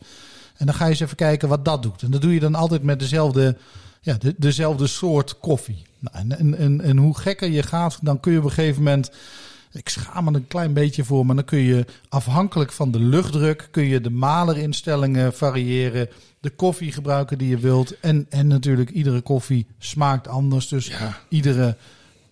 En 0.57 0.67
dan 0.67 0.75
ga 0.75 0.85
je 0.85 0.91
eens 0.91 1.01
even 1.01 1.17
kijken 1.17 1.49
wat 1.49 1.65
dat 1.65 1.83
doet. 1.83 2.03
En 2.03 2.11
dat 2.11 2.23
doe 2.23 2.35
je 2.35 2.41
dan 2.41 2.55
altijd 2.55 2.83
met 2.83 2.99
dezelfde, 2.99 3.57
ja, 4.01 4.15
de, 4.15 4.35
dezelfde 4.39 4.87
soort 4.87 5.39
koffie. 5.39 5.87
Nou, 5.99 6.29
en, 6.29 6.59
en, 6.59 6.81
en 6.81 6.97
hoe 6.97 7.19
gekker 7.19 7.51
je 7.51 7.63
gaat, 7.63 7.99
dan 8.03 8.21
kun 8.21 8.33
je 8.33 8.39
op 8.39 8.45
een 8.45 8.51
gegeven 8.51 8.83
moment... 8.83 9.11
Ik 9.73 9.89
schaam 9.89 10.25
me 10.25 10.35
een 10.35 10.47
klein 10.47 10.73
beetje 10.73 11.05
voor, 11.05 11.27
maar 11.27 11.37
dan 11.37 11.45
kun 11.45 11.59
je 11.59 11.85
afhankelijk 12.09 12.73
van 12.73 12.91
de 12.91 13.01
luchtdruk... 13.01 13.69
kun 13.71 13.85
je 13.85 14.01
de 14.01 14.11
malerinstellingen 14.11 15.35
variëren, 15.35 16.09
de 16.41 16.51
koffie 16.51 16.93
gebruiken 16.93 17.39
die 17.39 17.49
je 17.49 17.59
wilt. 17.59 18.01
En, 18.01 18.27
en 18.29 18.47
natuurlijk, 18.47 18.91
iedere 18.91 19.21
koffie 19.21 19.67
smaakt 19.79 20.29
anders. 20.29 20.69
Dus 20.69 20.87
ja. 20.87 21.19
iedere 21.29 21.77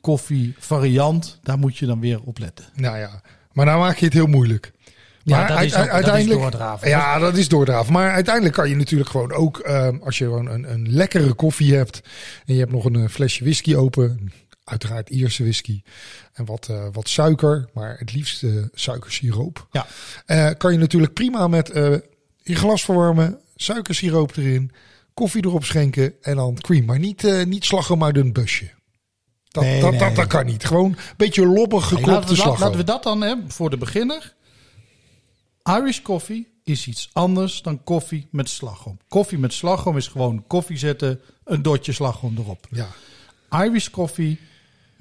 koffievariant, 0.00 1.38
daar 1.42 1.58
moet 1.58 1.76
je 1.76 1.86
dan 1.86 2.00
weer 2.00 2.20
op 2.24 2.38
letten. 2.38 2.64
Nou 2.74 2.98
ja, 2.98 3.20
maar 3.52 3.66
nou 3.66 3.80
maak 3.80 3.96
je 3.96 4.04
het 4.04 4.14
heel 4.14 4.26
moeilijk. 4.26 4.72
Ja, 5.22 5.38
maar 5.38 5.48
dat 5.48 5.62
is, 5.62 5.76
ook, 5.76 5.88
uiteindelijk, 5.88 6.28
dat 6.28 6.36
is 6.36 6.50
doordraven. 6.50 6.88
Ja, 6.88 7.18
dat 7.18 7.36
is 7.36 7.48
doordraven. 7.48 7.92
Maar 7.92 8.10
uiteindelijk 8.10 8.54
kan 8.54 8.68
je 8.68 8.76
natuurlijk 8.76 9.10
gewoon 9.10 9.32
ook, 9.32 9.62
um, 9.68 10.00
als 10.04 10.18
je 10.18 10.24
gewoon 10.24 10.46
een, 10.46 10.72
een 10.72 10.92
lekkere 10.92 11.32
koffie 11.32 11.74
hebt 11.74 12.02
en 12.44 12.54
je 12.54 12.60
hebt 12.60 12.72
nog 12.72 12.84
een 12.84 12.98
uh, 12.98 13.08
flesje 13.08 13.44
whisky 13.44 13.74
open, 13.74 14.32
uiteraard 14.66 15.08
Ierse 15.10 15.42
whisky 15.42 15.82
en 16.32 16.44
wat, 16.44 16.68
uh, 16.70 16.86
wat 16.92 17.08
suiker, 17.08 17.68
maar 17.74 17.96
het 17.98 18.12
liefst 18.12 18.42
uh, 18.42 18.64
suikersiroop. 18.74 19.66
Ja. 19.70 19.86
Uh, 20.26 20.50
kan 20.56 20.72
je 20.72 20.78
natuurlijk 20.78 21.12
prima 21.12 21.48
met 21.48 21.66
je 22.42 22.54
glas 22.54 22.84
verwarmen, 22.84 23.40
suikersiroop 23.56 24.36
erin, 24.36 24.70
koffie 25.14 25.44
erop 25.44 25.64
schenken 25.64 26.14
en 26.22 26.36
dan 26.36 26.54
cream. 26.60 26.84
Maar 26.84 26.98
niet, 26.98 27.44
niet 27.46 27.64
slagroom 27.64 28.04
uit 28.04 28.16
een 28.16 28.32
busje. 28.32 28.70
Dat, 29.48 29.64
Nee, 29.64 29.80
dat, 29.80 29.90
nee. 29.90 30.00
dat, 30.00 30.16
dat 30.16 30.26
kan 30.26 30.46
niet. 30.46 30.64
Gewoon 30.64 30.90
een 30.90 30.98
beetje 31.16 31.46
lobbig 31.46 31.88
Hey, 31.88 31.98
geklopte 31.98 32.10
laten, 32.12 32.28
we 32.28 32.34
dat, 32.34 32.44
slagroom. 32.44 32.60
laten 32.60 32.78
we 32.78 32.84
dat 32.84 33.02
dan 33.02 33.20
hè, 33.20 33.34
voor 33.48 33.70
de 33.70 33.76
beginner. 33.76 34.34
Irish 35.62 36.00
koffie 36.00 36.48
is 36.64 36.86
iets 36.86 37.10
anders 37.12 37.62
dan 37.62 37.84
koffie 37.84 38.28
met 38.30 38.48
slagroom. 38.48 38.98
Koffie 39.08 39.38
met 39.38 39.52
slagroom 39.52 39.96
is 39.96 40.08
gewoon 40.08 40.44
koffie 40.46 40.78
zetten, 40.78 41.20
een 41.44 41.62
dotje 41.62 41.92
slagroom 41.92 42.36
erop. 42.38 42.66
Ja. 42.70 42.88
Irish 43.64 43.88
koffie, 43.88 44.38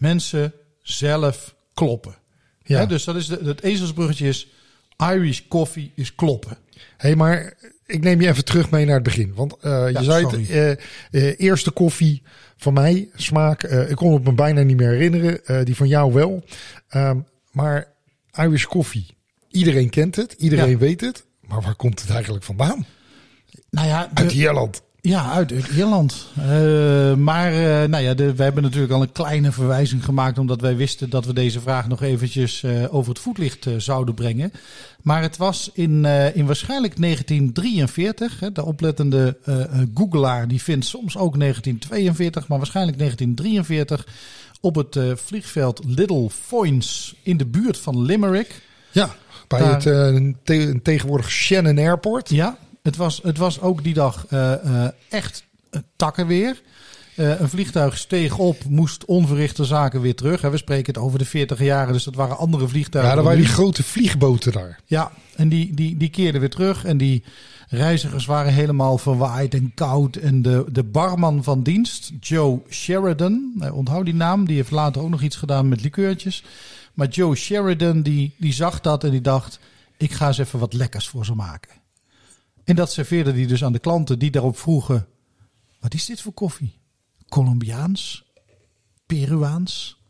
mensen 0.05 0.53
zelf 0.81 1.55
kloppen. 1.73 2.15
Ja. 2.63 2.85
Dus 2.85 3.03
dat 3.03 3.15
is 3.15 3.27
de, 3.27 3.39
het 3.43 3.61
ezelsbruggetje 3.63 4.27
is 4.27 4.47
Irish 4.97 5.39
koffie 5.47 5.91
is 5.95 6.15
kloppen. 6.15 6.57
hey, 6.97 7.15
maar 7.15 7.53
ik 7.85 8.01
neem 8.03 8.21
je 8.21 8.27
even 8.27 8.45
terug 8.45 8.69
mee 8.69 8.85
naar 8.85 8.93
het 8.95 9.03
begin. 9.03 9.33
Want 9.35 9.55
eh, 9.61 9.87
je 9.91 10.03
zei 10.03 10.21
sorry. 10.23 10.45
het, 10.45 10.79
eh, 11.11 11.27
eh, 11.29 11.39
eerste 11.39 11.71
koffie 11.71 12.23
van 12.57 12.73
mij, 12.73 13.09
smaak, 13.15 13.63
ik 13.63 13.95
kon 13.95 14.13
het 14.13 14.23
me 14.23 14.33
bijna 14.33 14.61
niet 14.61 14.77
meer 14.77 14.89
herinneren. 14.89 15.65
die 15.65 15.75
van 15.75 15.87
jou 15.87 16.13
wel. 16.13 16.43
Ehm, 16.87 17.19
maar 17.51 17.87
Irish 18.39 18.63
koffie, 18.65 19.17
iedereen 19.49 19.89
kent 19.89 20.15
het, 20.15 20.33
iedereen 20.37 20.69
Ja. 20.69 20.77
weet 20.77 21.01
het. 21.01 21.25
Maar 21.41 21.61
waar 21.61 21.75
komt 21.75 22.01
het 22.01 22.09
eigenlijk 22.09 22.43
vandaan? 22.43 22.85
Nou 23.69 23.87
ja, 23.87 24.09
Uit 24.13 24.29
de- 24.29 24.35
Ierland. 24.35 24.81
Ja, 25.05 25.31
uit, 25.31 25.51
Ierland. 25.75 26.27
Eh, 26.37 27.13
maar 27.15 27.51
eh, 27.53 27.89
nou 27.89 28.03
ja, 28.03 28.13
de, 28.13 28.35
wij 28.35 28.45
hebben 28.45 28.63
natuurlijk 28.63 28.93
al 28.93 29.01
een 29.01 29.11
kleine 29.11 29.51
verwijzing 29.51 30.05
gemaakt, 30.05 30.37
omdat 30.37 30.61
wij 30.61 30.75
wisten 30.75 31.09
dat 31.09 31.25
we 31.25 31.33
deze 31.33 31.59
vraag 31.61 31.87
nog 31.87 32.01
eventjes 32.01 32.63
eh, 32.63 32.93
over 32.95 33.09
het 33.09 33.21
voetlicht 33.21 33.67
zouden 33.77 34.13
brengen. 34.15 34.51
Maar 35.01 35.21
het 35.21 35.37
was 35.37 35.69
in, 35.73 36.05
in 36.33 36.45
waarschijnlijk 36.45 36.97
1943. 36.97 38.39
Hè, 38.39 38.51
de 38.51 38.65
oplettende 38.65 39.37
googelaar 39.93 40.47
die 40.47 40.61
vindt 40.63 40.85
soms 40.85 41.17
ook 41.17 41.39
1942, 41.39 42.47
maar 42.47 42.57
waarschijnlijk 42.57 42.97
1943 42.97 44.07
op 44.61 44.75
het 44.75 44.97
vliegveld 45.25 45.81
Little 45.85 46.29
Foynes 46.29 47.15
in 47.23 47.37
de 47.37 47.45
buurt 47.45 47.77
van 47.77 48.01
Limerick. 48.01 48.61
Ja, 48.91 49.15
bij 49.47 49.59
Daar- 49.59 49.71
het 49.83 50.35
te- 50.43 50.79
tegenwoordig 50.83 51.31
Shannon 51.31 51.77
Airport. 51.77 52.29
Ja, 52.29 52.57
het 52.85 52.95
was, 52.95 53.19
het 53.23 53.37
was 53.37 53.61
ook 53.61 53.83
die 53.83 53.93
dag 53.93 54.25
eh, 54.29 54.53
eh, 54.53 54.89
echt 55.09 55.43
takkenweer. 55.95 56.61
Eh, 57.15 57.39
een 57.39 57.49
vliegtuig 57.49 57.97
steeg 57.97 58.37
op, 58.37 58.63
moest 58.69 59.05
onverrichte 59.05 59.65
zaken 59.65 60.01
weer 60.01 60.15
terug. 60.15 60.41
Hè, 60.41 60.49
we 60.49 60.57
spreken 60.57 60.93
het 60.93 61.03
over 61.03 61.19
de 61.19 61.25
40 61.25 61.59
jaren, 61.59 61.93
dus 61.93 62.03
dat 62.03 62.15
waren 62.15 62.37
andere 62.37 62.67
vliegtuigen. 62.67 63.11
Ja, 63.11 63.15
daar 63.15 63.23
dan 63.23 63.33
waren 63.33 63.47
die 63.47 63.63
grote 63.63 63.83
vliegboten 63.83 64.51
daar. 64.51 64.79
Ja, 64.85 65.11
en 65.35 65.49
die, 65.49 65.73
die, 65.73 65.97
die 65.97 66.09
keerden 66.09 66.41
weer 66.41 66.49
terug. 66.49 66.85
En 66.85 66.97
die 66.97 67.23
reizigers 67.67 68.25
waren 68.25 68.53
helemaal 68.53 68.97
verwaaid 68.97 69.53
en 69.53 69.71
koud. 69.73 70.15
En 70.15 70.41
de, 70.41 70.65
de 70.71 70.83
barman 70.83 71.43
van 71.43 71.63
dienst, 71.63 72.11
Joe 72.19 72.61
Sheridan, 72.69 73.63
onthoud 73.73 74.05
die 74.05 74.15
naam, 74.15 74.45
die 74.45 74.55
heeft 74.55 74.71
later 74.71 75.01
ook 75.01 75.09
nog 75.09 75.21
iets 75.21 75.35
gedaan 75.35 75.69
met 75.69 75.81
likeurtjes. 75.81 76.43
Maar 76.93 77.07
Joe 77.07 77.35
Sheridan, 77.35 78.01
die, 78.01 78.35
die 78.37 78.53
zag 78.53 78.81
dat 78.81 79.03
en 79.03 79.11
die 79.11 79.21
dacht, 79.21 79.59
ik 79.97 80.11
ga 80.11 80.27
eens 80.27 80.37
even 80.37 80.59
wat 80.59 80.73
lekkers 80.73 81.07
voor 81.07 81.25
ze 81.25 81.35
maken. 81.35 81.84
En 82.65 82.75
dat 82.75 82.91
serveerde 82.91 83.31
hij 83.31 83.45
dus 83.45 83.63
aan 83.63 83.73
de 83.73 83.79
klanten 83.79 84.19
die 84.19 84.31
daarop 84.31 84.57
vroegen, 84.57 85.07
wat 85.79 85.93
is 85.93 86.05
dit 86.05 86.21
voor 86.21 86.33
koffie? 86.33 86.79
Colombiaans? 87.29 88.25
Peruaans? 89.05 90.01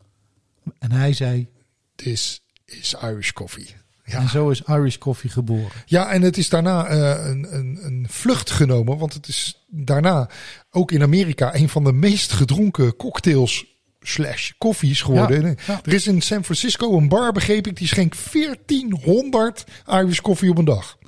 En 0.78 0.92
hij 0.92 1.12
zei, 1.12 1.48
This 1.94 2.42
is 2.64 2.94
Irish 3.02 3.32
coffee. 3.32 3.74
Ja. 4.04 4.18
en 4.20 4.28
zo 4.28 4.50
is 4.50 4.62
Irish 4.62 4.96
koffie 4.96 5.30
geboren. 5.30 5.70
Ja, 5.86 6.10
en 6.10 6.22
het 6.22 6.36
is 6.36 6.48
daarna 6.48 6.86
eh, 6.86 7.30
een, 7.30 7.54
een, 7.54 7.78
een 7.82 8.06
vlucht 8.08 8.50
genomen. 8.50 8.98
Want 8.98 9.14
het 9.14 9.28
is 9.28 9.66
daarna 9.68 10.30
ook 10.70 10.92
in 10.92 11.02
Amerika 11.02 11.54
een 11.54 11.68
van 11.68 11.84
de 11.84 11.92
meest 11.92 12.32
gedronken 12.32 12.96
cocktails 12.96 13.64
slash 14.00 14.50
koffies 14.58 15.02
geworden. 15.02 15.42
Ja, 15.42 15.54
ja. 15.66 15.80
Er 15.84 15.92
is 15.92 16.06
in 16.06 16.22
San 16.22 16.44
Francisco 16.44 16.96
een 16.96 17.08
bar, 17.08 17.32
begreep 17.32 17.66
ik, 17.66 17.76
die 17.76 17.88
schenkt 17.88 18.32
1400 18.32 19.64
Irish 19.86 20.20
koffie 20.20 20.50
op 20.50 20.58
een 20.58 20.64
dag. 20.64 20.98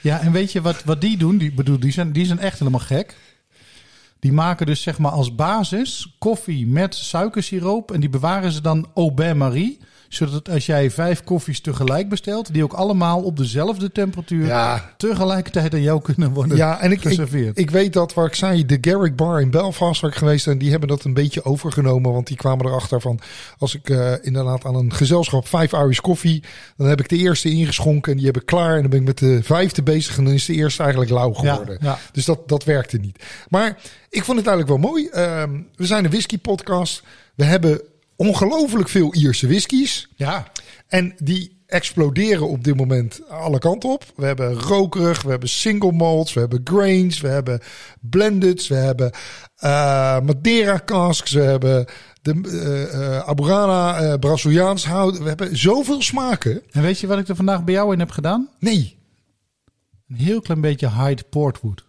Ja, 0.00 0.20
en 0.20 0.32
weet 0.32 0.52
je 0.52 0.60
wat, 0.60 0.84
wat 0.84 1.00
die 1.00 1.16
doen? 1.16 1.38
Die, 1.38 1.52
bedoel, 1.52 1.80
die, 1.80 1.92
zijn, 1.92 2.12
die 2.12 2.26
zijn 2.26 2.38
echt 2.38 2.58
helemaal 2.58 2.80
gek. 2.80 3.16
Die 4.20 4.32
maken 4.32 4.66
dus 4.66 4.82
zeg 4.82 4.98
maar 4.98 5.10
als 5.10 5.34
basis 5.34 6.16
koffie 6.18 6.66
met 6.66 6.94
suikersiroop. 6.94 7.92
En 7.92 8.00
die 8.00 8.08
bewaren 8.08 8.52
ze 8.52 8.60
dan 8.60 8.86
au 8.94 9.10
bain-marie. 9.10 9.78
Zodat 10.08 10.48
als 10.50 10.66
jij 10.66 10.90
vijf 10.90 11.24
koffies 11.24 11.60
tegelijk 11.60 12.08
bestelt, 12.08 12.52
die 12.52 12.62
ook 12.62 12.72
allemaal 12.72 13.22
op 13.22 13.36
dezelfde 13.36 13.92
temperatuur 13.92 14.46
Ja. 14.46 14.90
tegelijkertijd 14.96 15.74
aan 15.74 15.82
jou 15.82 16.02
kunnen 16.02 16.30
worden 16.32 16.56
Ja, 16.56 16.80
en 16.80 16.90
ik, 16.90 16.96
ik, 16.96 17.08
geserveerd. 17.08 17.58
ik 17.58 17.70
weet 17.70 17.92
dat 17.92 18.14
waar 18.14 18.26
ik 18.26 18.34
zei, 18.34 18.66
de 18.66 18.78
Garrick 18.80 19.16
Bar 19.16 19.40
in 19.40 19.50
Belfast 19.50 20.00
waar 20.00 20.10
ik 20.10 20.16
geweest 20.16 20.46
en 20.46 20.58
die 20.58 20.70
hebben 20.70 20.88
dat 20.88 21.04
een 21.04 21.14
beetje 21.14 21.44
overgenomen. 21.44 22.12
Want 22.12 22.26
die 22.26 22.36
kwamen 22.36 22.66
erachter 22.66 23.00
van, 23.00 23.20
als 23.58 23.74
ik 23.74 23.90
eh, 23.90 24.12
inderdaad 24.20 24.64
aan 24.64 24.74
een 24.74 24.92
gezelschap 24.92 25.48
vijf 25.48 25.72
Irish 25.72 25.98
koffie, 25.98 26.42
dan 26.76 26.86
heb 26.88 27.00
ik 27.00 27.08
de 27.08 27.16
eerste 27.16 27.50
ingeschonken 27.50 28.12
en 28.12 28.18
die 28.18 28.26
heb 28.26 28.36
ik 28.36 28.46
klaar. 28.46 28.74
En 28.74 28.80
dan 28.80 28.90
ben 28.90 29.00
ik 29.00 29.06
met 29.06 29.18
de 29.18 29.42
vijfde 29.42 29.82
bezig 29.82 30.18
en 30.18 30.24
dan 30.24 30.32
is 30.34 30.44
de 30.46 30.54
eerste 30.54 30.80
eigenlijk 30.82 31.10
lauw 31.10 31.32
geworden. 31.32 31.78
ja. 31.80 31.98
Dus 32.12 32.24
dat, 32.24 32.48
dat 32.48 32.64
werkte 32.64 32.96
niet. 32.98 33.24
Maar 33.48 33.76
ik 34.10 34.24
vond 34.24 34.38
het 34.38 34.46
eigenlijk 34.46 34.80
wel 34.80 34.90
mooi. 34.90 35.06
Ehm, 35.08 35.50
we 35.76 35.86
zijn 35.86 36.04
een 36.04 36.10
whisky 36.10 36.38
podcast. 36.38 37.02
We 37.34 37.44
hebben 37.44 37.80
ongelooflijk 38.18 38.88
veel 38.88 39.14
Ierse 39.14 39.46
whiskies. 39.46 40.08
ja, 40.16 40.46
En 40.86 41.14
die 41.18 41.56
exploderen 41.66 42.48
op 42.48 42.64
dit 42.64 42.76
moment 42.76 43.20
alle 43.28 43.58
kanten 43.58 43.90
op. 43.90 44.04
We 44.16 44.26
hebben 44.26 44.54
rokerig, 44.60 45.22
we 45.22 45.30
hebben 45.30 45.48
single 45.48 45.92
malts, 45.92 46.32
we 46.32 46.40
hebben 46.40 46.60
grains, 46.64 47.20
we 47.20 47.28
hebben 47.28 47.60
blendeds, 48.00 48.68
we 48.68 48.74
hebben 48.74 49.10
eh, 49.56 50.20
Madeira 50.20 50.80
casks, 50.84 51.32
we 51.32 51.40
hebben 51.40 51.86
de 52.22 52.40
eh 53.22 53.28
Aburana, 53.28 54.16
Braziliaans 54.16 54.86
hout. 54.86 55.18
We 55.18 55.28
hebben 55.28 55.56
zoveel 55.56 56.02
smaken. 56.02 56.62
en 56.70 56.82
weet 56.82 56.98
je 57.00 57.06
wat 57.06 57.18
ik 57.18 57.28
er 57.28 57.36
vandaag 57.36 57.64
bij 57.64 57.74
jou 57.74 57.92
in 57.92 57.98
heb 57.98 58.10
gedaan? 58.10 58.48
Nee, 58.58 58.96
Een 60.08 60.16
heel 60.16 60.40
klein 60.40 60.60
beetje 60.60 60.90
Hyde 60.90 61.22
Portwood. 61.30 61.84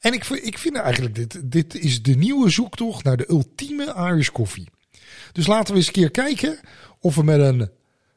En 0.00 0.12
ik, 0.12 0.24
vind- 0.24 0.46
ik 0.46 0.58
vind 0.58 0.76
eigenlijk 0.76 1.14
dit, 1.14 1.40
dit 1.50 1.74
is 1.74 2.02
de 2.02 2.14
nieuwe 2.14 2.50
zoektocht 2.50 3.04
naar 3.04 3.16
de 3.16 3.30
ultieme 3.30 3.94
Irish 3.96 4.28
koffie. 4.28 4.68
Dus 5.32 5.46
laten 5.46 5.72
we 5.72 5.78
eens 5.78 5.86
een 5.86 5.92
keer 5.92 6.10
kijken 6.10 6.58
of 7.00 7.14
we 7.14 7.24
met 7.24 7.40
een 7.40 7.70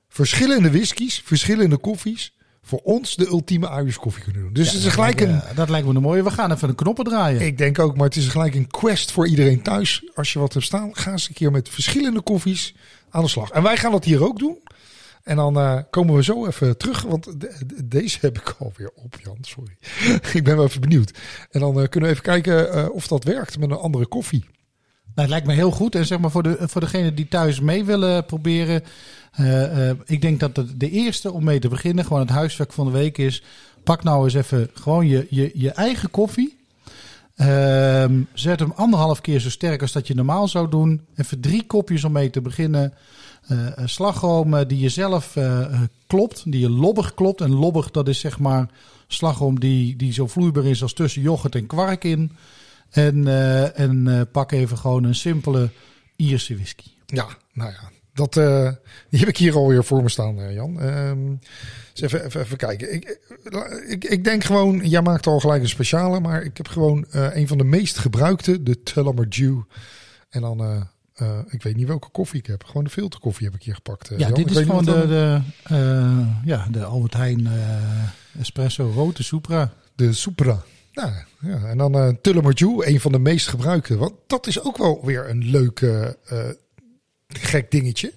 verschillende 0.09 0.71
whiskies, 0.71 1.21
verschillende 1.25 1.77
koffies, 1.77 2.33
voor 2.63 2.79
ons 2.83 3.15
de 3.15 3.27
ultieme 3.27 3.69
Irish 3.69 3.95
koffie 3.95 4.23
kunnen 4.23 4.41
doen. 4.41 4.53
Dus 4.53 4.71
het 4.71 4.83
is 4.83 4.91
gelijk 4.93 5.21
een, 5.21 5.41
dat 5.55 5.69
lijkt 5.69 5.87
me 5.87 5.93
een 5.93 6.01
mooie. 6.01 6.23
We 6.23 6.31
gaan 6.31 6.51
even 6.51 6.67
de 6.67 6.75
knoppen 6.75 7.05
draaien. 7.05 7.41
ik 7.41 7.57
denk 7.57 7.79
ook, 7.79 7.95
maar 7.95 8.05
het 8.07 8.15
is 8.15 8.27
gelijk 8.27 8.55
een 8.55 8.67
quest 8.67 9.11
voor 9.11 9.27
iedereen 9.27 9.61
thuis. 9.61 10.03
Als 10.15 10.33
je 10.33 10.39
wat 10.39 10.53
hebt 10.53 10.65
staan, 10.65 10.95
ga 10.95 11.11
eens 11.11 11.27
een 11.27 11.33
keer 11.33 11.51
met 11.51 11.69
verschillende 11.69 12.21
koffies 12.21 12.75
aan 13.09 13.23
de 13.23 13.29
slag. 13.29 13.49
En 13.49 13.63
wij 13.63 13.77
gaan 13.77 13.91
dat 13.91 14.03
hier 14.05 14.23
ook 14.23 14.39
doen. 14.39 14.57
En 15.23 15.35
dan 15.35 15.57
eh, 15.57 15.77
komen 15.89 16.15
we 16.15 16.23
zo 16.23 16.45
even 16.47 16.77
terug, 16.77 17.01
want 17.01 17.23
de- 17.23 17.55
de- 17.65 17.87
deze 17.87 18.17
heb 18.21 18.37
ik 18.37 18.55
alweer 18.59 18.91
op, 18.95 19.15
Jan. 19.23 19.37
Sorry. 19.41 19.77
ik 20.37 20.43
ben 20.43 20.55
wel 20.55 20.65
even 20.65 20.81
benieuwd. 20.81 21.11
En 21.51 21.59
dan 21.59 21.81
eh, 21.81 21.87
kunnen 21.89 22.09
we 22.09 22.15
even 22.15 22.27
kijken 22.29 22.73
eh, 22.73 22.89
of 22.89 23.07
dat 23.07 23.23
werkt 23.23 23.59
met 23.59 23.71
een 23.71 23.77
andere 23.77 24.05
koffie. 24.07 24.43
Nou, 24.43 24.53
het 25.15 25.29
lijkt 25.29 25.47
me 25.47 25.53
heel 25.53 25.71
goed. 25.71 25.95
En 25.95 26.05
zeg 26.05 26.19
maar 26.19 26.31
voor, 26.31 26.43
de, 26.43 26.57
voor 26.59 26.81
degene 26.81 27.13
die 27.13 27.27
thuis 27.27 27.59
mee 27.59 27.83
willen 27.83 28.25
proberen. 28.25 28.83
ik 30.05 30.21
denk 30.21 30.39
dat 30.39 30.55
de, 30.55 30.77
de 30.77 30.89
eerste 30.89 31.31
om 31.31 31.43
mee 31.43 31.59
te 31.59 31.67
beginnen, 31.67 32.05
gewoon 32.05 32.21
het 32.21 32.29
huiswerk 32.29 32.73
van 32.73 32.85
de 32.85 32.91
week 32.91 33.17
is. 33.17 33.43
Pak 33.83 34.03
nou 34.03 34.23
eens 34.23 34.33
even 34.33 34.69
gewoon 34.73 35.07
je, 35.07 35.27
je, 35.29 35.51
je 35.53 35.71
eigen 35.71 36.11
koffie. 36.11 36.59
Ehm, 37.35 38.21
zet 38.33 38.59
hem 38.59 38.71
anderhalf 38.75 39.21
keer 39.21 39.39
zo 39.39 39.49
sterk 39.49 39.81
als 39.81 39.91
dat 39.91 40.07
je 40.07 40.13
normaal 40.15 40.47
zou 40.47 40.69
doen. 40.69 41.05
Even 41.15 41.39
drie 41.41 41.65
kopjes 41.65 42.03
om 42.03 42.11
mee 42.11 42.29
te 42.29 42.41
beginnen. 42.41 42.93
Eh, 43.47 43.77
eh, 43.77 43.85
slagroom 43.85 44.53
eh, 44.53 44.67
die 44.67 44.79
je 44.79 44.89
zelf 44.89 45.35
eh, 45.35 45.81
klopt, 46.07 46.51
die 46.51 46.59
je 46.59 46.69
lobbig 46.69 47.13
klopt. 47.13 47.41
En 47.41 47.51
lobbig, 47.51 47.91
dat 47.91 48.07
is 48.07 48.19
zeg 48.19 48.39
maar 48.39 48.69
slagroom 49.07 49.59
die, 49.59 49.95
die 49.95 50.13
zo 50.13 50.27
vloeibaar 50.27 50.65
is 50.65 50.81
als 50.81 50.93
tussen 50.93 51.21
yoghurt 51.21 51.55
en 51.55 51.67
kwark 51.67 52.03
in. 52.03 52.31
En, 52.89 53.27
en 53.75 54.27
pak 54.31 54.51
even 54.51 54.77
gewoon 54.77 55.03
een 55.03 55.15
simpele 55.15 55.69
Ierse 56.15 56.55
whisky. 56.55 56.87
Ja, 57.05 57.27
nou 57.53 57.71
ja. 57.71 57.89
Dat, 58.13 58.33
die 59.09 59.19
heb 59.19 59.27
ik 59.27 59.37
hier 59.37 59.55
alweer 59.55 59.83
voor 59.83 60.03
me 60.03 60.09
staan, 60.09 60.53
Jan. 60.53 60.79
Ehm, 60.79 61.33
even, 61.93 62.25
even, 62.25 62.57
kijken. 62.57 62.93
Ik, 62.93 63.19
ik, 63.87 64.03
ik 64.03 64.23
denk 64.23 64.43
gewoon, 64.43 64.87
jij 64.87 65.01
maakt 65.01 65.27
al 65.27 65.39
gelijk 65.39 65.61
een 65.61 65.69
speciale, 65.69 66.19
maar 66.19 66.43
ik 66.43 66.57
heb 66.57 66.67
gewoon 66.67 67.05
een 67.09 67.47
van 67.47 67.57
de 67.57 67.63
meest 67.63 67.97
gebruikte, 67.97 68.63
de 68.63 68.83
Tullamore 68.83 69.27
Dew. 69.27 69.59
En 70.29 70.41
dan, 70.41 70.87
eh, 71.21 71.39
ik 71.47 71.63
weet 71.63 71.75
niet 71.75 71.87
welke 71.87 72.09
koffie 72.09 72.39
ik 72.39 72.45
heb. 72.47 72.63
Gewoon 72.63 72.83
de 72.83 72.89
filterkoffie 72.89 73.45
heb 73.45 73.55
ik 73.55 73.63
hier 73.63 73.75
gepakt. 73.75 74.09
eh, 74.09 74.17
Ja, 74.17 74.25
Jan. 74.25 74.33
dit 74.33 74.49
Ik 74.51 74.57
is 74.57 74.65
gewoon 74.65 74.85
de, 74.85 74.91
de, 75.07 75.41
eh, 75.63 76.27
ja, 76.45 76.67
de 76.71 76.83
Albert 76.83 77.13
Heijn 77.13 77.47
Espresso 78.39 78.91
Rote 78.95 79.23
Supra. 79.23 79.73
De 79.95 80.13
Supra. 80.13 80.61
Nou, 80.93 81.11
ja, 81.41 81.57
en 81.63 81.77
dan 81.77 81.95
eh 81.95 82.09
Tullamore 82.21 82.53
Dew, 82.53 82.81
een 82.87 82.99
van 83.01 83.11
de 83.11 83.19
meest 83.19 83.47
gebruikte. 83.47 83.97
Want 83.97 84.13
dat 84.27 84.47
is 84.47 84.61
ook 84.61 84.77
wel 84.77 85.05
weer 85.05 85.29
een 85.29 85.43
leuk 85.49 85.85
gek 87.27 87.71
dingetje. 87.71 88.13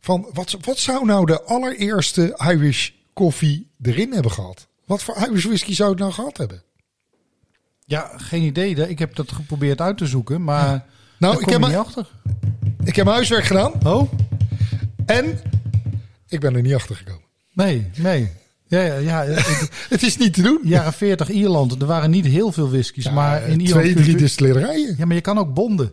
Van 0.00 0.30
wat, 0.32 0.56
wat 0.60 0.78
zou 0.78 1.04
nou 1.04 1.26
de 1.26 1.42
allereerste 1.42 2.38
Irish 2.50 2.90
koffie 3.12 3.70
erin 3.82 4.12
hebben 4.12 4.32
gehad? 4.32 4.66
Wat 4.84 5.02
voor 5.02 5.16
Irish 5.16 5.44
whisky 5.44 5.74
zou 5.74 5.90
het 5.90 5.98
nou 5.98 6.12
gehad 6.12 6.36
hebben? 6.36 6.62
Ja, 7.84 8.12
geen 8.16 8.42
idee. 8.42 8.88
Ik 8.88 8.98
heb 8.98 9.14
dat 9.14 9.32
geprobeerd 9.32 9.80
uit 9.80 9.98
te 9.98 10.06
zoeken, 10.06 10.44
maar 10.44 10.86
Nou, 11.18 11.34
ik 11.34 11.40
kom 11.42 11.52
heb, 11.52 11.66
niet 11.66 11.76
achter. 11.78 12.06
ik 12.84 12.96
heb 12.96 13.04
mijn 13.04 13.16
huiswerk 13.16 13.44
gedaan 13.44 13.72
Oh, 13.86 14.12
en 15.06 15.40
ik 16.28 16.40
ben 16.40 16.54
er 16.56 16.62
niet 16.62 16.74
achter 16.74 16.96
gekomen. 16.96 17.22
Nee, 17.52 17.90
nee. 17.96 18.30
Ja, 18.66 18.80
ja, 18.80 18.96
ja. 18.96 19.24
Het 19.88 20.02
is 20.02 20.16
niet 20.16 20.34
te 20.34 20.42
doen. 20.42 20.60
jaren 20.64 20.92
40 20.92 21.28
Ierland, 21.30 21.80
er 21.82 21.86
waren 21.86 22.10
niet 22.10 22.24
heel 22.26 22.52
veel 22.52 22.70
whiskies, 22.70 23.10
maar 23.10 23.48
in 23.48 23.60
Ierland... 23.60 23.82
twee, 23.84 23.94
drie 23.94 24.16
distillerijen. 24.16 24.94
Ja, 24.98 25.06
maar 25.06 25.14
je 25.14 25.20
kan 25.20 25.38
ook 25.38 25.54
bonden. 25.54 25.92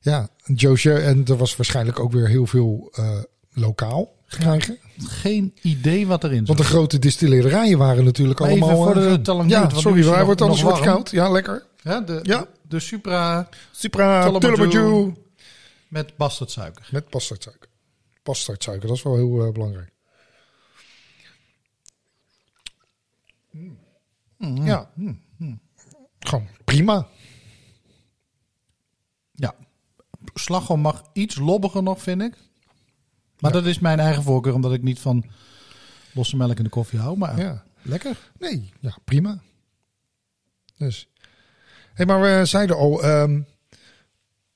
Ja, 0.00 0.28
Joe 0.54 0.76
Sher- 0.76 1.02
en 1.04 1.24
er 1.26 1.36
was 1.36 1.56
waarschijnlijk 1.56 2.00
ook 2.00 2.12
weer 2.12 2.28
heel 2.28 2.46
veel 2.46 2.88
eh, 2.94 3.08
lokaal 3.52 4.12
krijgen. 4.28 4.78
Geen 4.98 5.54
idee 5.62 6.06
wat 6.06 6.24
erin 6.24 6.38
zit. 6.38 6.46
Want 6.46 6.58
de 6.58 6.64
grote 6.64 6.98
distillerijen 6.98 7.78
waren 7.78 8.04
natuurlijk 8.04 8.40
Maar 8.40 8.48
even 8.48 8.62
allemaal... 8.62 8.84
voor 8.92 9.22
de 9.22 9.34
lang 9.34 9.50
ja, 9.50 9.68
sorry, 9.68 10.04
nog- 10.04 10.22
wordt 10.24 10.40
alles 10.40 10.62
wat 10.62 10.80
koud. 10.80 11.10
Ja, 11.10 11.30
lekker. 11.30 11.66
Ja, 11.82 12.00
de, 12.00 12.18
Ja. 12.22 12.46
De, 12.70 12.80
Supra 12.80 13.48
Supra. 13.70 14.38
Tullamajou. 14.38 15.14
met 15.88 16.16
bastardsuiker. 16.16 16.88
Met 16.90 17.08
pastardsuiker. 17.08 17.68
Pastardsuiker, 18.22 18.88
dat 18.88 18.96
is 18.96 19.02
wel 19.02 19.16
heel 19.16 19.46
eh, 19.46 19.52
belangrijk. 19.52 19.92
Ja. 24.38 24.90
Gewoon 26.18 26.48
prima. 26.64 27.08
Ja. 29.32 29.54
Slagroom 30.34 30.80
mag 30.80 31.02
iets 31.12 31.36
lobbiger 31.38 31.82
nog, 31.82 32.02
vind 32.02 32.22
ik. 32.22 32.36
Maar 33.38 33.52
dat 33.52 33.66
is 33.66 33.78
mijn 33.78 33.98
eigen 34.00 34.22
voorkeur, 34.22 34.54
omdat 34.54 34.72
ik 34.72 34.82
niet 34.82 34.98
van 34.98 35.24
losse 36.14 36.36
melk 36.36 36.58
in 36.58 36.64
de 36.64 36.70
koffie 36.70 36.98
hou. 36.98 37.16
Maar 37.18 37.38
Ja. 37.38 37.64
lekker. 37.82 38.30
Nee, 38.38 38.70
ja, 38.80 38.96
prima. 39.04 39.42
Dus. 40.76 41.08
Hey, 41.94 42.06
maar 42.06 42.20
we 42.20 42.44
zeiden 42.44 42.76
al, 42.76 43.02
ehm, 43.02 43.40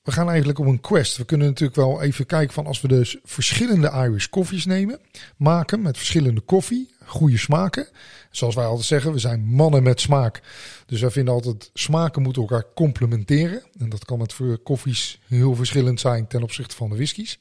we 0.03 0.11
gaan 0.11 0.29
eigenlijk 0.29 0.59
op 0.59 0.65
een 0.65 0.81
quest. 0.81 1.17
We 1.17 1.25
kunnen 1.25 1.47
natuurlijk 1.47 1.77
wel 1.77 2.01
even 2.01 2.25
kijken 2.25 2.53
van 2.53 2.65
als 2.65 2.81
we 2.81 2.87
dus 2.87 3.17
verschillende 3.23 3.91
Irish 3.91 4.25
koffies 4.25 4.65
nemen, 4.65 4.99
maken 5.37 5.81
met 5.81 5.97
verschillende 5.97 6.41
koffie, 6.41 6.95
goede 7.05 7.37
smaken. 7.37 7.87
Zoals 8.31 8.55
wij 8.55 8.65
altijd 8.65 8.85
zeggen, 8.85 9.11
we 9.11 9.19
zijn 9.19 9.45
mannen 9.45 9.83
met 9.83 10.01
smaak. 10.01 10.41
Dus 10.85 11.01
wij 11.01 11.09
vinden 11.09 11.33
altijd 11.33 11.69
smaken 11.73 12.21
moeten 12.21 12.41
elkaar 12.41 12.65
complementeren. 12.75 13.63
En 13.79 13.89
dat 13.89 14.05
kan 14.05 14.17
met 14.17 14.33
voor 14.33 14.57
koffies 14.57 15.19
heel 15.27 15.55
verschillend 15.55 15.99
zijn 15.99 16.27
ten 16.27 16.43
opzichte 16.43 16.75
van 16.75 16.89
de 16.89 16.95
whiskies. 16.95 17.39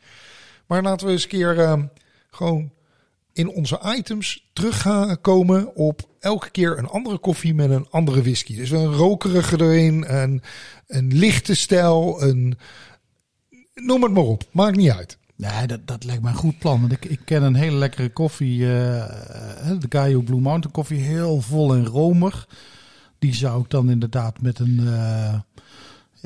Maar 0.67 0.83
laten 0.83 1.07
we 1.07 1.13
eens 1.13 1.23
een 1.23 1.29
keer 1.29 1.59
ehm, 1.59 1.87
gewoon 2.31 2.73
in 3.35 3.49
onze 3.49 3.81
items 3.97 4.51
terugkomen 4.53 5.77
op 5.77 6.09
elke 6.21 6.51
keer 6.51 6.79
een 6.79 6.89
andere 6.89 7.19
koffie 7.19 7.55
met 7.55 7.71
een 7.71 7.87
andere 7.91 8.23
whisky. 8.23 8.57
Dus 8.57 8.71
een 8.71 8.93
rokerige 8.93 9.61
erin, 9.61 10.05
een, 10.09 10.43
een 10.87 11.13
lichte 11.15 11.55
stijl, 11.55 12.23
een... 12.23 12.59
Noem 13.75 14.03
het 14.03 14.13
maar 14.13 14.23
op, 14.25 14.45
maakt 14.53 14.77
niet 14.77 14.91
uit. 14.91 15.19
Nee, 15.37 15.67
dat, 15.67 15.87
dat 15.87 16.05
lijkt 16.05 16.23
mij 16.23 16.33
een 16.33 16.39
goed 16.39 16.59
plan. 16.59 16.81
Want 16.81 16.93
ik, 16.93 17.05
ik 17.05 17.21
ken 17.25 17.43
een 17.43 17.55
hele 17.55 17.77
lekkere 17.77 18.09
koffie. 18.09 18.65
eh, 18.65 19.71
eh, 19.71 19.81
de 19.81 19.87
Gaio 19.89 20.21
Blue 20.21 20.41
Mountain 20.41 20.73
koffie. 20.73 21.01
Heel 21.01 21.41
vol 21.41 21.75
en 21.75 21.87
romig. 21.87 22.49
Die 23.19 23.35
zou 23.35 23.63
ik 23.63 23.71
dan 23.71 23.91
inderdaad 23.91 24.41
met 24.41 24.59
een, 24.59 24.81
eh, 24.87 25.35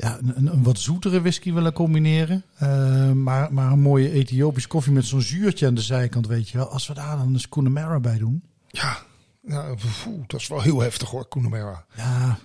ja, 0.01 0.19
een, 0.35 0.47
een 0.47 0.63
wat 0.63 0.79
zoetere 0.79 1.21
whisky 1.21 1.53
willen 1.53 1.73
combineren. 1.73 2.43
Eh, 2.57 3.11
maar, 3.11 3.53
maar 3.53 3.71
een 3.71 3.79
mooie 3.79 4.11
Ethiopische 4.11 4.67
koffie 4.69 4.93
met 4.93 5.05
zo'n 5.05 5.21
zuurtje 5.21 5.67
aan 5.67 5.73
de 5.73 5.81
zijkant, 5.81 6.27
weet 6.27 6.49
je 6.49 6.57
wel. 6.57 6.67
Als 6.69 6.87
we 6.87 6.93
daar 6.93 7.17
dan 7.17 7.33
een 7.33 7.49
Connemara 7.49 7.99
bij 7.99 8.17
doen. 8.17 8.43
Ja, 8.67 8.97
nou, 9.41 9.77
poeh, 10.03 10.23
dat 10.27 10.39
is 10.39 10.47
wel 10.47 10.61
heel 10.61 10.79
heftig 10.79 11.09
hoor, 11.09 11.27
Kunamera. 11.27 11.85
Ja, 11.95 12.37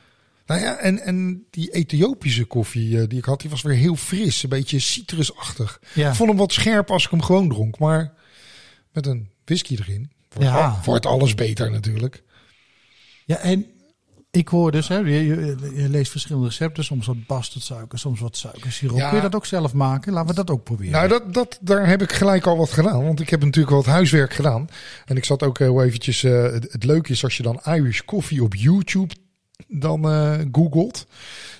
Nou 0.46 0.60
ja, 0.60 0.76
en, 0.76 1.00
en 1.00 1.44
die 1.50 1.70
Ethiopische 1.70 2.44
koffie 2.44 3.00
eh, 3.00 3.08
die 3.08 3.18
ik 3.18 3.24
had, 3.24 3.40
die 3.40 3.50
was 3.50 3.62
weer 3.62 3.76
heel 3.76 3.96
fris. 3.96 4.42
Een 4.42 4.48
beetje 4.48 4.78
citrusachtig. 4.78 5.80
Ja. 5.94 6.08
Ik 6.08 6.14
vond 6.14 6.28
hem 6.28 6.38
wat 6.38 6.52
scherp 6.52 6.90
als 6.90 7.04
ik 7.04 7.10
hem 7.10 7.22
gewoon 7.22 7.48
dronk. 7.48 7.78
Maar 7.78 8.12
met 8.92 9.06
een 9.06 9.28
whisky 9.44 9.76
erin 9.76 10.10
wordt, 10.32 10.48
Ja. 10.48 10.80
wordt 10.84 11.06
alles 11.06 11.34
beter 11.34 11.70
natuurlijk. 11.70 12.22
Ja, 13.24 13.36
en 13.36 13.66
ik 14.36 14.48
hoor 14.48 14.72
dus, 14.72 14.88
hè, 14.88 14.96
je, 14.96 15.26
je, 15.26 15.56
je 15.74 15.88
leest 15.88 16.10
verschillende 16.10 16.48
recepten. 16.48 16.84
Soms 16.84 17.06
wat 17.06 17.26
bastardsuiker, 17.26 17.98
soms 17.98 18.20
wat 18.20 18.36
suikersiroop. 18.36 18.98
Ja. 18.98 19.08
Kun 19.08 19.16
je 19.16 19.22
dat 19.22 19.34
ook 19.34 19.46
zelf 19.46 19.72
maken? 19.72 20.12
Laten 20.12 20.28
we 20.28 20.34
dat 20.34 20.50
ook 20.50 20.64
proberen. 20.64 20.92
Nou, 20.92 21.08
dat, 21.08 21.34
dat, 21.34 21.58
daar 21.60 21.86
heb 21.86 22.02
ik 22.02 22.12
gelijk 22.12 22.46
al 22.46 22.56
wat 22.56 22.70
gedaan. 22.70 23.04
Want 23.04 23.20
ik 23.20 23.30
heb 23.30 23.44
natuurlijk 23.44 23.74
wat 23.74 23.86
huiswerk 23.86 24.34
gedaan. 24.34 24.68
En 25.06 25.16
ik 25.16 25.24
zat 25.24 25.42
ook 25.42 25.58
heel 25.58 25.82
eventjes... 25.82 26.24
eh, 26.24 26.42
het, 26.42 26.72
het 26.72 26.84
leuke 26.84 27.12
is 27.12 27.24
als 27.24 27.36
je 27.36 27.42
dan 27.42 27.60
Irish 27.64 28.00
Coffee 28.00 28.42
op 28.42 28.54
YouTube 28.54 29.14
dan 29.68 30.10
eh 30.10 30.38
googelt. 30.52 31.06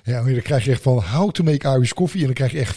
Ja, 0.03 0.23
dan 0.23 0.43
krijg 0.43 0.65
je 0.65 0.71
echt 0.71 0.83
van 0.83 1.03
how 1.03 1.31
to 1.31 1.45
make 1.45 1.69
Irish 1.69 1.93
coffee. 1.93 2.21
En 2.21 2.27
dan 2.27 2.35
krijg 2.35 2.53
je 2.53 2.59
echt 2.59 2.77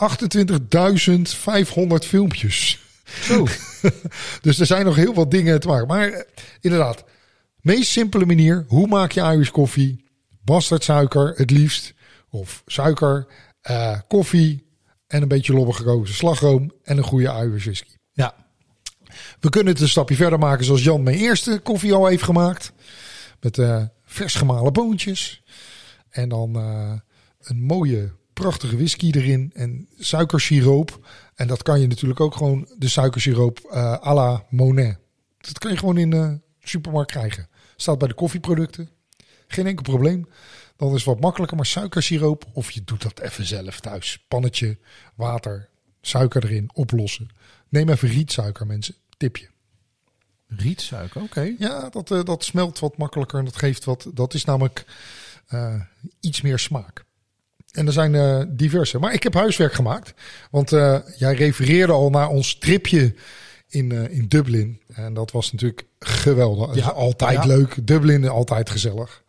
28.500 0.00 2.06
filmpjes. 2.06 2.80
Zo. 3.20 3.46
Dus 4.42 4.60
er 4.60 4.66
zijn 4.66 4.84
nog 4.84 4.96
heel 4.96 5.14
wat 5.14 5.30
dingen 5.30 5.60
te 5.60 5.68
maken. 5.68 5.86
Maar 5.86 6.08
eh, 6.08 6.20
inderdaad, 6.60 7.04
meest 7.62 7.90
simpele 7.90 8.26
manier. 8.26 8.64
Hoe 8.68 8.86
maak 8.86 9.12
je 9.12 9.20
Irish 9.20 9.50
koffie? 9.50 10.04
Bastardsuiker 10.44 11.32
het 11.36 11.50
liefst. 11.50 11.94
Of 12.30 12.62
suiker, 12.66 13.26
eh, 13.60 13.98
koffie 14.08 14.66
en 15.06 15.22
een 15.22 15.28
beetje 15.28 15.52
lobber 15.52 15.74
gekozen 15.74 16.14
slagroom 16.14 16.72
en 16.82 16.96
een 16.96 17.04
goede 17.04 17.26
Irish 17.26 17.64
whisky. 17.64 17.94
Ja. 18.12 18.34
We 19.40 19.48
kunnen 19.48 19.72
het 19.72 19.82
een 19.82 19.88
stapje 19.88 20.14
verder 20.14 20.38
maken 20.38 20.64
zoals 20.64 20.82
Jan 20.82 21.02
mijn 21.02 21.16
eerste 21.16 21.60
koffie 21.62 21.94
al 21.94 22.06
heeft 22.06 22.22
gemaakt. 22.22 22.72
Met 23.40 23.58
eh, 23.58 23.84
vers 24.04 24.34
gemalen 24.34 24.72
boontjes. 24.72 25.42
En 26.10 26.28
dan 26.28 26.56
eh, 26.56 26.92
een 27.40 27.62
mooie, 27.62 28.12
prachtige 28.32 28.76
whisky 28.76 29.10
erin. 29.10 29.50
En 29.54 29.88
suikersiroop. 29.98 31.08
En 31.34 31.46
dat 31.46 31.62
kan 31.62 31.80
je 31.80 31.86
natuurlijk 31.86 32.20
ook 32.20 32.34
gewoon 32.34 32.68
de 32.78 32.88
suikersiroop 32.88 33.58
eh 33.70 34.06
à 34.06 34.14
la 34.14 34.44
Monet. 34.48 34.98
Dat 35.38 35.58
kan 35.58 35.70
je 35.70 35.76
gewoon 35.76 35.98
in 35.98 36.10
de 36.10 36.40
supermarkt 36.62 37.10
krijgen. 37.10 37.48
Staat 37.80 37.98
bij 37.98 38.08
de 38.08 38.14
koffieproducten. 38.14 38.90
Geen 39.46 39.66
enkel 39.66 39.82
probleem. 39.82 40.28
Dan 40.76 40.88
is 40.88 40.94
het 40.94 41.04
wat 41.04 41.20
makkelijker. 41.20 41.56
Maar 41.56 41.66
suikersiroop, 41.66 42.44
of 42.52 42.70
je 42.70 42.84
doet 42.84 43.02
dat 43.02 43.20
even 43.20 43.44
zelf 43.46 43.80
thuis. 43.80 44.24
Pannetje, 44.28 44.78
water, 45.14 45.68
suiker 46.00 46.44
erin, 46.44 46.70
oplossen. 46.72 47.28
Neem 47.68 47.88
even 47.88 48.08
rietsuiker 48.08 48.66
mensen. 48.66 48.94
Tipje. 49.16 49.48
Rietsuiker, 50.48 51.22
oké. 51.22 51.54
Ja, 51.58 51.88
dat, 51.88 52.10
eh, 52.10 52.24
dat 52.24 52.44
smelt 52.44 52.78
wat 52.78 52.96
makkelijker 52.96 53.38
en 53.38 53.44
dat 53.44 53.56
geeft 53.56 53.84
wat. 53.84 54.10
Dat 54.14 54.34
is 54.34 54.44
namelijk 54.44 54.84
eh, 55.46 55.80
iets 56.20 56.40
meer 56.40 56.58
smaak. 56.58 57.04
En 57.72 57.86
er 57.86 57.92
zijn 57.92 58.14
eh, 58.14 58.42
diverse. 58.48 58.98
Maar 58.98 59.12
ik 59.12 59.22
heb 59.22 59.34
huiswerk 59.34 59.72
gemaakt. 59.72 60.14
Want 60.50 60.70
jij 61.16 61.34
refereerde 61.34 61.92
al 61.92 62.10
naar 62.10 62.28
ons 62.28 62.58
tripje 62.58 63.14
in, 63.70 63.92
eh, 63.92 64.18
in 64.18 64.28
Dublin. 64.28 64.80
En 64.92 65.14
dat 65.14 65.30
was 65.30 65.52
natuurlijk 65.52 65.86
geweldig. 65.98 66.70
Is 66.70 66.76
Ja, 66.82 66.88
altijd 66.88 67.32
ja. 67.42 67.46
leuk. 67.46 67.86
Dublin, 67.86 68.28
altijd 68.28 68.70
gezellig. 68.70 69.22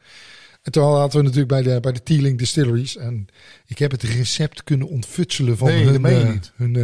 En 0.62 0.72
toen 0.72 0.84
hadden 0.84 1.18
we 1.18 1.22
natuurlijk 1.24 1.48
bij 1.48 1.62
de, 1.62 1.80
bij 1.80 1.92
de 1.92 2.04
Teeling 2.04 2.38
Distilleries. 2.38 2.98
En 2.98 3.28
ik 3.66 3.78
heb 3.78 3.92
het 3.92 4.04
recept 4.04 4.64
kunnen 4.64 4.88
ontfutselen 4.88 5.58
van 5.58 5.68
Nee, 5.68 5.84
hun, 5.86 6.06
eh, 6.06 6.30
niet. 6.32 6.52
hun 6.56 6.76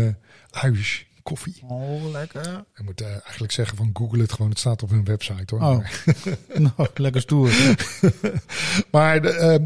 eh, 0.52 0.64
Irish 0.64 1.02
koffie. 1.24 1.56
Oh, 1.68 2.12
lekker. 2.12 2.64
Ik 2.76 2.84
moet 2.84 3.02
eigenlijk 3.02 3.52
zeggen 3.52 3.78
van 3.78 3.90
Google 3.94 4.22
het 4.22 4.32
gewoon. 4.34 4.50
Het 4.50 4.60
staat 4.60 4.84
op 4.84 4.90
hun 4.90 5.04
website 5.06 5.56
hoor. 5.56 5.64
Oh, 5.64 5.86
nou, 6.78 6.90
lekker 6.94 7.22
stoer. 7.22 7.52
Maar 8.92 9.22
de, 9.22 9.30
ehm, 9.30 9.66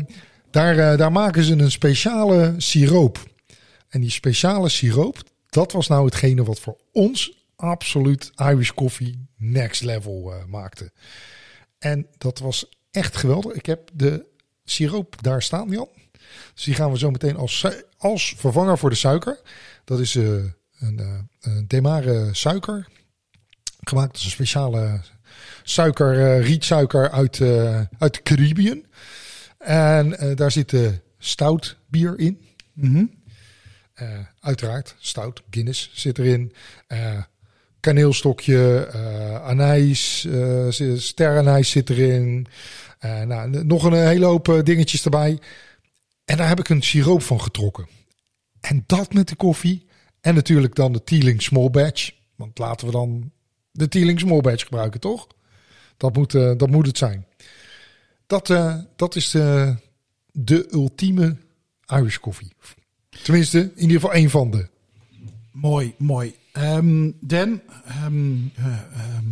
daar, 0.51 0.97
daar 0.97 1.11
maken 1.11 1.43
ze 1.43 1.53
een 1.53 1.71
speciale 1.71 2.53
siroop. 2.57 3.29
En 3.89 4.01
die 4.01 4.09
speciale 4.09 4.69
siroop, 4.69 5.23
dat 5.49 5.71
was 5.71 5.87
nou 5.87 6.05
hetgene 6.05 6.43
wat 6.43 6.59
voor 6.59 6.77
ons 6.91 7.40
absoluut 7.61 8.31
Irish 8.35 8.71
coffee 8.71 9.27
next 9.37 9.81
level 9.81 10.33
eh, 10.33 10.45
maakte. 10.45 10.91
En 11.79 12.07
dat 12.17 12.39
was 12.39 12.69
echt 12.91 13.17
geweldig. 13.17 13.53
Ik 13.53 13.65
heb 13.65 13.89
de 13.93 14.25
siroop 14.63 15.23
daar 15.23 15.41
staan, 15.41 15.69
Jan. 15.69 15.89
Dus 16.53 16.63
die 16.63 16.73
gaan 16.73 16.91
we 16.91 16.97
zo 16.97 17.11
meteen 17.11 17.35
als, 17.35 17.65
als 17.97 18.33
vervanger 18.37 18.77
voor 18.77 18.89
de 18.89 18.95
suiker. 18.95 19.39
Dat 19.83 19.99
is 19.99 20.15
eh, 20.15 20.23
een, 20.79 20.99
eh, 20.99 21.19
een 21.39 21.67
demare 21.67 22.29
suiker. 22.31 22.87
Gemaakt 23.79 24.11
als 24.11 24.23
een 24.23 24.31
speciale 24.31 25.01
suiker, 25.63 26.41
rietsuiker 26.41 27.11
uit, 27.11 27.41
uit 27.97 28.13
de 28.13 28.21
Caribbean. 28.23 28.85
En 29.57 30.35
daar 30.35 30.51
zit 30.51 30.75
stout 31.17 31.77
bier 31.87 32.19
in. 32.19 32.41
Mhm. 32.73 33.05
Uiteraard, 34.39 34.95
stout, 34.99 35.41
Guinness 35.49 35.89
zit 35.93 36.17
erin. 36.17 36.53
Eh, 36.87 37.23
kaneelstokje, 37.81 38.85
eh 38.93 39.45
anijs, 39.45 40.25
eh, 40.25 40.67
zi- 40.67 40.99
sterrenijs 40.99 41.69
zit 41.69 41.89
erin. 41.89 42.47
Eh, 42.99 43.21
nou, 43.21 43.65
nog 43.65 43.83
een 43.83 44.07
hele 44.07 44.25
hoop 44.25 44.49
eh, 44.49 44.63
dingetjes 44.63 45.03
erbij. 45.03 45.39
En 46.25 46.37
daar 46.37 46.47
heb 46.47 46.59
ik 46.59 46.69
een 46.69 46.81
siroop 46.81 47.21
van 47.21 47.41
getrokken. 47.41 47.87
En 48.61 48.83
dat 48.85 49.13
met 49.13 49.27
de 49.27 49.35
koffie. 49.35 49.85
En 50.21 50.35
natuurlijk 50.35 50.75
dan 50.75 50.91
de 50.93 51.03
Teeling 51.03 51.41
Small 51.41 51.69
Batch. 51.69 52.11
Want 52.35 52.57
laten 52.57 52.85
we 52.85 52.91
dan 52.91 53.31
de 53.71 53.87
Teeling 53.87 54.19
Small 54.19 54.41
Batch 54.41 54.63
gebruiken, 54.63 54.99
toch? 54.99 55.27
Dat 55.97 56.15
moet, 56.15 56.35
eh, 56.35 56.51
dat 56.57 56.69
moet 56.69 56.85
het 56.87 56.97
zijn. 56.97 57.25
Dat, 58.27 58.49
eh, 58.49 58.75
dat 58.95 59.15
is 59.15 59.29
de, 59.29 59.75
de 60.31 60.67
ultieme 60.71 61.35
Irish 61.87 62.17
koffie. 62.17 62.53
Tenminste, 63.23 63.59
in 63.59 63.81
ieder 63.81 63.95
geval 63.95 64.13
één 64.13 64.29
van 64.29 64.51
de. 64.51 64.67
Mooi, 65.51 65.93
mooi. 65.97 66.35
Ehm, 66.51 67.11
Dan, 67.19 67.61
ehm, 67.85 68.35
eh, 68.55 68.65
ehm, 68.93 69.25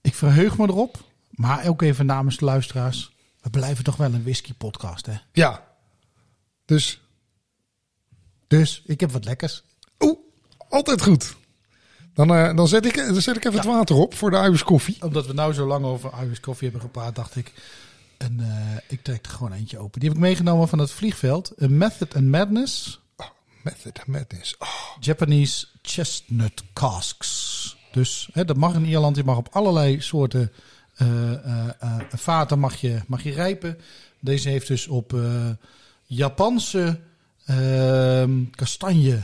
ik 0.00 0.14
verheug 0.14 0.58
me 0.58 0.66
erop. 0.68 1.04
Maar 1.30 1.66
ook 1.66 1.82
even 1.82 2.06
namens 2.06 2.36
de 2.36 2.44
luisteraars. 2.44 3.12
We 3.40 3.50
blijven 3.50 3.84
toch 3.84 3.96
wel 3.96 4.14
een 4.14 4.22
whisky 4.22 4.54
podcast, 4.54 5.06
hè? 5.06 5.14
Ja. 5.32 5.64
Dus, 6.64 7.00
Dus 8.46 8.82
ik 8.86 9.00
heb 9.00 9.10
wat 9.10 9.24
lekkers. 9.24 9.62
oeh, 10.00 10.18
altijd 10.68 11.02
goed. 11.02 11.36
Dan, 12.14 12.34
eh, 12.34 12.56
dan, 12.56 12.68
zet 12.68 12.86
ik, 12.86 12.96
dan 12.96 13.20
zet 13.20 13.36
ik 13.36 13.44
even 13.44 13.58
het 13.58 13.68
water 13.68 13.96
op 13.96 14.14
voor 14.14 14.30
de 14.30 14.36
Irish 14.36 14.62
koffie. 14.62 14.96
Omdat 15.02 15.26
we 15.26 15.32
nou 15.32 15.52
zo 15.52 15.66
lang 15.66 15.84
over 15.84 16.12
Irish 16.22 16.40
koffie 16.40 16.68
hebben 16.70 16.86
gepraat, 16.88 17.14
dacht 17.14 17.36
ik. 17.36 17.52
En 18.18 18.40
eh, 18.40 18.76
ik 18.88 19.02
trek 19.02 19.24
er 19.26 19.32
gewoon 19.32 19.52
eentje 19.52 19.78
open. 19.78 20.00
Die 20.00 20.08
heb 20.08 20.18
ik 20.18 20.24
meegenomen 20.24 20.68
van 20.68 20.78
het 20.78 20.90
vliegveld. 20.92 21.52
Een 21.56 21.76
Method 21.78 22.14
and 22.14 22.24
Madness. 22.24 23.00
Method 23.62 24.06
Madness. 24.06 24.54
Oh, 24.58 24.68
Japanese 25.00 25.66
chestnut 25.82 26.62
casks. 26.72 27.76
Dus 27.92 28.28
hè, 28.32 28.44
dat 28.44 28.56
mag 28.56 28.74
in 28.74 28.84
Ierland. 28.84 29.16
Je 29.16 29.24
mag 29.24 29.36
op 29.36 29.48
allerlei 29.52 30.00
soorten 30.00 30.52
eh, 30.94 31.32
eh, 31.32 31.68
eh, 31.78 31.98
vaten 32.08 32.58
mag 32.58 32.76
je, 32.76 33.00
mag 33.06 33.22
je 33.22 33.32
rijpen. 33.32 33.78
Deze 34.20 34.48
heeft 34.48 34.66
dus 34.66 34.88
op 34.88 35.14
Japanse 36.04 37.00
ehm 37.44 38.44
kastanje. 38.50 39.22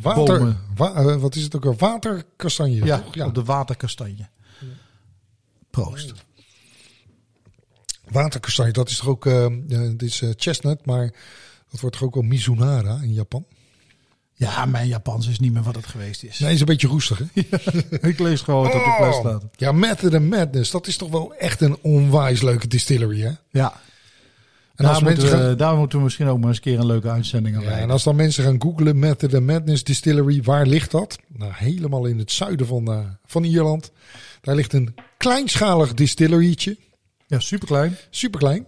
water. 0.00 0.56
Wa- 0.76 1.18
wat 1.18 1.34
is 1.34 1.42
het 1.42 1.56
ook 1.56 1.64
al? 1.66 1.74
Waterkastanje. 1.76 2.84
Ja, 2.84 3.00
toch? 3.00 3.14
ja. 3.14 3.26
op 3.26 3.34
de 3.34 3.44
waterkastanje. 3.44 4.28
Proost. 5.70 6.12
Waterkastanje, 8.10 8.72
dat 8.72 8.88
is 8.90 8.96
toch 8.98 9.08
ook. 9.08 9.26
eh, 9.26 9.46
dit 9.68 10.02
is 10.02 10.22
chestnut, 10.36 10.86
maar 10.86 11.12
dat 11.70 11.80
wordt 11.80 11.96
toch 11.96 12.04
ook 12.06 12.14
wel 12.14 12.22
Mizunara 12.22 12.98
in 13.02 13.12
Japan? 13.12 13.44
Ja, 14.40 14.64
mijn 14.66 14.88
Japans 14.88 15.28
is 15.28 15.38
niet 15.38 15.52
meer 15.52 15.62
wat 15.62 15.74
het 15.74 15.86
geweest 15.86 16.22
is. 16.22 16.38
Nee, 16.38 16.52
is 16.54 16.60
een 16.60 16.66
beetje 16.66 16.86
roestig, 16.88 17.18
hè? 17.18 17.40
Ik 18.08 18.18
lees 18.18 18.40
gewoon 18.40 18.62
wat 18.62 18.74
op 18.74 18.84
de 18.84 18.94
fles 18.96 19.14
Oh, 19.14 19.20
staat. 19.20 19.42
ja, 19.56 19.72
Method 19.72 20.14
and 20.14 20.28
Madness, 20.28 20.70
dat 20.70 20.86
is 20.86 20.96
toch 20.96 21.10
wel 21.10 21.34
echt 21.34 21.60
een 21.60 21.78
onwijs 21.82 22.42
leuke 22.42 22.68
distillery, 22.68 23.20
hè? 23.20 23.30
Ja, 23.50 23.72
En 24.74 24.84
daar 24.84 24.88
als, 24.94 25.02
moeten, 25.02 25.22
we, 25.22 25.28
gaan, 25.30 25.56
daar 25.56 25.76
moeten 25.76 25.98
we 25.98 26.04
misschien 26.04 26.26
ook 26.26 26.38
maar 26.38 26.48
eens 26.48 26.56
een 26.56 26.62
keer 26.62 26.78
een 26.78 26.86
leuke 26.86 27.10
uitzending 27.10 27.56
aan 27.56 27.62
ja, 27.62 27.70
en 27.70 27.90
als 27.90 28.02
dan 28.02 28.16
mensen 28.16 28.44
gaan 28.44 28.62
googlen 28.62 28.98
Method 28.98 29.34
and 29.34 29.46
Madness 29.46 29.84
Distillery, 29.84 30.42
waar 30.42 30.66
ligt 30.66 30.90
dat? 30.90 31.18
Nou, 31.28 31.52
helemaal 31.54 32.06
in 32.06 32.18
het 32.18 32.32
zuiden 32.32 32.66
van, 32.66 32.92
eh, 32.92 32.98
van 33.26 33.44
Ierland. 33.44 33.90
Daar 34.40 34.54
ligt 34.54 34.72
een 34.72 34.94
kleinschalig 35.16 35.94
distillerytje, 35.94 36.76
Ja, 37.26 37.38
superklein. 37.40 37.96
superklein. 38.10 38.66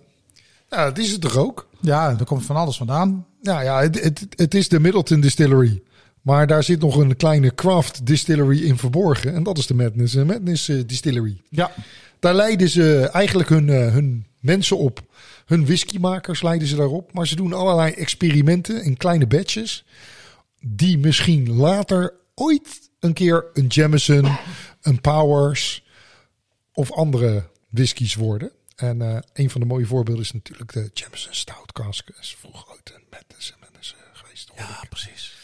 Nou, 0.70 0.88
dat 0.88 0.98
is 0.98 1.10
het 1.10 1.20
toch 1.20 1.36
ook? 1.36 1.68
Ja, 1.80 2.16
er 2.18 2.24
komt 2.24 2.46
van 2.46 2.56
alles 2.56 2.76
vandaan. 2.76 3.26
Nou 3.42 3.62
ja, 3.62 3.80
het, 3.80 4.02
het, 4.02 4.26
het 4.36 4.54
is 4.54 4.68
de 4.68 4.80
Middleton 4.80 5.20
Distillery. 5.20 5.82
Maar 6.22 6.46
daar 6.46 6.62
zit 6.62 6.80
nog 6.80 6.96
een 6.96 7.16
kleine 7.16 7.54
craft 7.54 8.06
distillery 8.06 8.62
in 8.62 8.78
verborgen. 8.78 9.34
En 9.34 9.42
dat 9.42 9.58
is 9.58 9.66
de 9.66 9.74
Madness, 9.74 10.14
eh, 10.14 10.24
Madness 10.24 10.68
eh, 10.68 10.80
Distillery. 10.86 11.40
Ja, 11.48 11.72
Daar 12.18 12.34
leiden 12.34 12.68
ze 12.68 13.08
eigenlijk 13.12 13.48
hun, 13.48 13.68
eh, 13.68 13.92
hun 13.92 14.26
mensen 14.40 14.78
op. 14.78 15.02
Hun 15.46 15.64
whiskymakers 15.64 16.42
leiden 16.42 16.68
ze 16.68 16.76
daarop. 16.76 17.12
Maar 17.12 17.26
ze 17.26 17.36
doen 17.36 17.52
allerlei 17.52 17.92
experimenten 17.92 18.84
in 18.84 18.96
kleine 18.96 19.26
batches. 19.26 19.84
Die 20.60 20.98
misschien 20.98 21.52
later 21.56 22.14
ooit 22.34 22.90
een 23.00 23.12
keer 23.12 23.44
een 23.52 23.66
Jameson, 23.66 24.28
een 24.82 25.00
Powers 25.00 25.84
of 26.72 26.92
andere 26.92 27.42
whiskies 27.68 28.14
worden. 28.14 28.50
En 28.80 29.02
eh, 29.02 29.18
een 29.32 29.50
van 29.50 29.60
de 29.60 29.66
mooie 29.66 29.86
voorbeelden 29.86 30.24
is 30.24 30.32
natuurlijk 30.32 30.72
de 30.72 30.90
Jameson 30.94 31.34
Stout 31.34 31.72
Cask. 31.72 32.08
Is 32.20 32.36
vroeger 32.40 32.68
ooit 32.70 32.92
een 32.94 33.02
Madness, 33.10 33.54
Madness 33.60 33.94
eh, 33.94 34.00
geweest. 34.20 34.50
ja, 34.56 34.82
ik. 34.82 34.88
precies. 34.88 35.34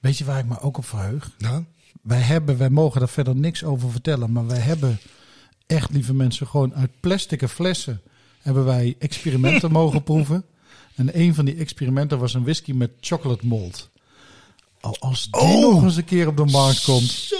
Weet 0.00 0.18
je 0.18 0.24
waar 0.24 0.38
ik 0.38 0.44
me 0.46 0.60
ook 0.60 0.76
op 0.78 0.86
verheug? 0.86 1.30
Nou, 1.38 1.64
Wij 2.02 2.20
hebben, 2.20 2.58
wij 2.58 2.70
mogen 2.70 2.98
daar 3.00 3.08
verder 3.08 3.36
niks 3.36 3.64
over 3.64 3.90
vertellen, 3.90 4.32
maar 4.32 4.46
wij 4.46 4.58
hebben 4.58 4.98
echt, 5.66 5.90
lieve 5.90 6.14
mensen, 6.14 6.46
gewoon 6.46 6.74
uit 6.74 6.90
plastic 7.00 7.48
flessen 7.48 8.02
hebben 8.40 8.64
wij 8.64 8.96
experimenten 8.98 9.70
mogen 9.80 10.02
proeven. 10.02 10.44
En 10.94 11.18
een 11.20 11.34
van 11.34 11.44
die 11.44 11.56
experimenten 11.56 12.18
was 12.18 12.34
een 12.34 12.42
whisky 12.42 12.72
met 12.72 12.90
chocolate 13.00 13.46
malt. 13.46 13.90
Oh, 14.80 14.92
als 14.98 15.24
die 15.30 15.40
Oh. 15.42 15.60
nog 15.74 15.82
eens 15.82 15.96
een 15.96 16.04
keer 16.04 16.26
op 16.28 16.36
de 16.36 16.44
markt 16.44 16.84
komt. 16.84 17.10
Zo. 17.10 17.36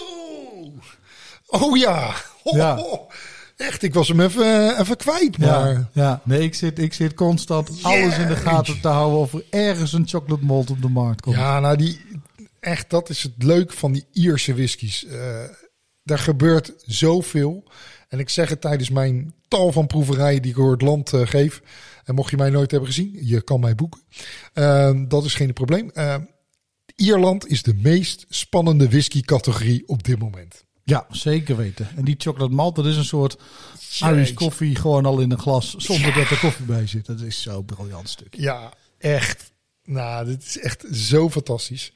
Oh 1.47 1.77
ja. 1.77 2.14
Ho, 2.42 2.57
Ja. 2.57 2.77
ho. 2.77 3.07
Echt, 3.56 3.82
ik 3.82 3.94
was 3.94 4.08
hem 4.08 4.20
even, 4.20 4.80
even 4.80 4.96
kwijt. 4.96 5.38
Maar 5.38 5.48
Ja, 5.72 5.88
ja, 5.92 6.20
nee, 6.24 6.40
ik 6.40 6.54
zit, 6.54 6.78
ik 6.78 6.92
zit 6.92 7.14
constant 7.14 7.70
alles 7.82 8.18
in 8.18 8.28
de 8.28 8.36
gaten 8.36 8.80
te 8.80 8.88
houden 8.88 9.18
of 9.18 9.32
er 9.32 9.44
ergens 9.50 9.92
een 9.92 10.08
chocolate 10.08 10.44
malt 10.44 10.70
op 10.70 10.82
de 10.82 10.88
markt 10.88 11.20
komt. 11.20 11.36
Ja, 11.36 11.60
nou 11.60 11.76
die 11.76 12.00
echt, 12.60 12.90
dat 12.90 13.08
is 13.08 13.22
het 13.22 13.32
leuk 13.38 13.72
van 13.72 13.92
die 13.92 14.06
Ierse 14.12 14.54
whiskies. 14.54 15.06
Eh 15.06 15.44
daar 16.04 16.18
gebeurt 16.18 16.72
zoveel. 16.84 17.64
En 18.08 18.18
ik 18.18 18.28
zeg 18.28 18.48
het 18.48 18.60
tijdens 18.60 18.90
mijn 18.90 19.34
tal 19.48 19.72
van 19.72 19.86
proeverijen 19.86 20.42
die 20.42 20.50
ik 20.50 20.56
door 20.56 20.72
het 20.72 20.82
land 20.82 21.12
eh, 21.12 21.26
geef. 21.26 21.62
En 22.04 22.14
mocht 22.14 22.30
je 22.30 22.36
mij 22.36 22.50
nooit 22.50 22.70
hebben 22.70 22.88
gezien, 22.88 23.18
je 23.20 23.42
kan 23.42 23.60
mij 23.60 23.74
boeken. 23.74 24.00
Ehm, 24.52 25.08
dat 25.08 25.24
is 25.24 25.34
geen 25.34 25.52
probleem. 25.52 25.90
Ehm, 25.90 26.24
Ierland 26.96 27.46
is 27.46 27.62
de 27.62 27.74
meest 27.74 28.26
spannende 28.28 28.88
whisky-categorie 28.88 29.82
op 29.88 30.02
dit 30.02 30.18
moment. 30.18 30.63
Ja, 30.85 31.07
zeker 31.11 31.57
weten. 31.57 31.88
En 31.97 32.05
die 32.05 32.14
chocolate 32.18 32.55
malt, 32.55 32.77
dat 32.77 32.87
is 32.87 32.97
een 32.97 33.05
soort 33.05 33.37
Irish 34.01 34.33
koffie 34.35 34.77
gewoon 34.77 35.07
al 35.07 35.20
in 35.20 35.31
een 35.31 35.38
glas 35.38 35.75
zonder 35.77 36.14
dat 36.14 36.31
er 36.31 36.38
koffie 36.38 36.64
bij 36.64 36.87
zit. 36.87 37.07
Dat 37.07 37.20
is 37.20 37.42
zo'n 37.42 37.64
briljant 37.64 38.09
stuk. 38.09 38.35
Ja, 38.37 38.73
echt. 38.99 39.53
Nou, 39.85 40.27
dit 40.27 40.42
is 40.42 40.59
echt 40.59 40.85
zo 40.92 41.31
fantastisch. 41.31 41.92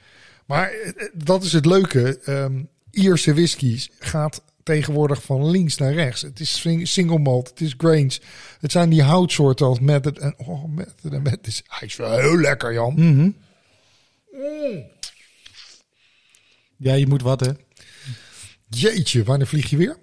Maar 0.46 0.70
eh, 0.70 0.88
eh, 0.88 0.94
dat 1.14 1.44
is 1.44 1.52
het 1.52 1.66
leuke. 1.66 2.18
Ehm, 2.24 2.62
Ierse 2.90 3.34
whiskies 3.34 3.90
gaat 3.98 4.42
tegenwoordig 4.62 5.22
van 5.22 5.50
links 5.50 5.76
naar 5.76 5.92
rechts. 5.92 6.22
Het 6.22 6.40
is 6.40 6.60
sing- 6.60 6.88
single 6.88 7.18
malt, 7.18 7.48
het 7.48 7.60
is 7.60 7.74
grains. 7.76 8.20
Het 8.60 8.72
zijn 8.72 8.88
die 8.90 9.02
houtsoorten 9.02 9.66
als 9.66 9.80
method 9.80 10.18
en 10.18 10.34
oh, 10.38 10.64
method 10.64 11.12
en 11.12 11.22
method. 11.22 11.46
is- 11.46 11.62
Hij 11.66 11.88
is 11.88 11.96
wel 11.96 12.18
heel 12.18 12.36
lekker, 12.38 12.72
Jan. 12.72 12.94
Mhm. 12.94 13.30
Ja, 16.76 16.94
je 16.94 17.06
moet 17.06 17.22
wat 17.22 17.40
hè. 17.40 17.52
Jeetje, 18.68 19.24
wanneer 19.24 19.46
vlieg 19.46 19.70
je 19.70 19.76
weer? 19.76 19.96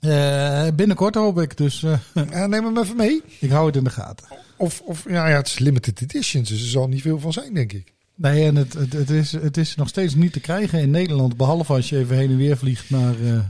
Eh, 0.00 0.66
binnenkort 0.74 1.14
hoop 1.14 1.40
ik, 1.40 1.56
dus 1.56 1.82
eh, 1.82 1.98
neem 2.46 2.64
hem 2.64 2.78
even 2.78 2.96
mee. 2.96 3.22
ik 3.40 3.50
hou 3.50 3.66
het 3.66 3.76
in 3.76 3.84
de 3.84 3.90
gaten. 3.90 4.26
Of, 4.56 4.80
of 4.80 5.04
ja, 5.08 5.28
ja, 5.28 5.36
het 5.36 5.46
is 5.46 5.58
limited 5.58 6.00
editions, 6.00 6.48
dus 6.48 6.62
er 6.62 6.68
zal 6.68 6.88
niet 6.88 7.02
veel 7.02 7.20
van 7.20 7.32
zijn, 7.32 7.54
denk 7.54 7.72
ik. 7.72 7.92
Nee, 8.14 8.44
en 8.44 8.56
het, 8.56 8.72
het, 8.72 8.92
het, 8.92 9.10
is, 9.10 9.32
het 9.32 9.56
is 9.56 9.74
nog 9.74 9.88
steeds 9.88 10.14
niet 10.14 10.32
te 10.32 10.40
krijgen 10.40 10.80
in 10.80 10.90
Nederland. 10.90 11.36
Behalve 11.36 11.72
als 11.72 11.88
je 11.88 11.98
even 11.98 12.16
heen 12.16 12.30
en 12.30 12.36
weer 12.36 12.56
vliegt 12.56 12.90
naar, 12.90 13.14
eh, 13.24 13.40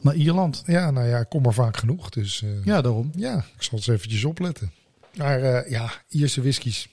naar 0.00 0.14
Ierland. 0.14 0.62
Ja, 0.66 0.90
nou 0.90 1.08
ja, 1.08 1.18
ik 1.18 1.28
kom 1.28 1.44
er 1.46 1.54
vaak 1.54 1.76
genoeg. 1.76 2.08
Dus 2.10 2.44
Ja, 2.64 2.80
daarom. 2.80 3.10
Ja, 3.16 3.36
ik 3.36 3.62
zal 3.62 3.78
eens 3.78 3.86
eventjes 3.86 4.24
opletten. 4.24 4.72
Maar 5.16 5.70
ja, 5.70 5.92
Ierse 6.08 6.40
whiskies. 6.40 6.88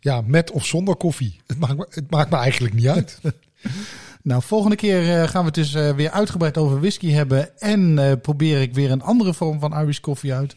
Ja, 0.00 0.20
met 0.20 0.50
of 0.50 0.66
zonder 0.66 0.96
koffie. 0.96 1.40
Het 1.46 1.58
maakt 1.58 1.76
me, 1.76 1.86
het 1.90 2.10
maakt 2.10 2.30
me 2.30 2.36
eigenlijk 2.36 2.74
niet 2.74 2.88
uit. 2.88 3.18
Nou, 4.22 4.42
volgende 4.42 4.76
keer 4.76 5.20
eh, 5.20 5.28
gaan 5.28 5.40
we 5.40 5.46
het 5.46 5.54
dus 5.54 5.74
eh, 5.74 5.94
weer 5.94 6.10
uitgebreid 6.10 6.58
over 6.58 6.80
whisky 6.80 7.10
hebben. 7.10 7.60
En 7.60 7.98
eh, 7.98 8.12
probeer 8.22 8.60
ik 8.60 8.74
weer 8.74 8.90
een 8.90 9.02
andere 9.02 9.34
vorm 9.34 9.60
van 9.60 9.78
Irish 9.80 9.98
koffie 9.98 10.34
uit. 10.34 10.54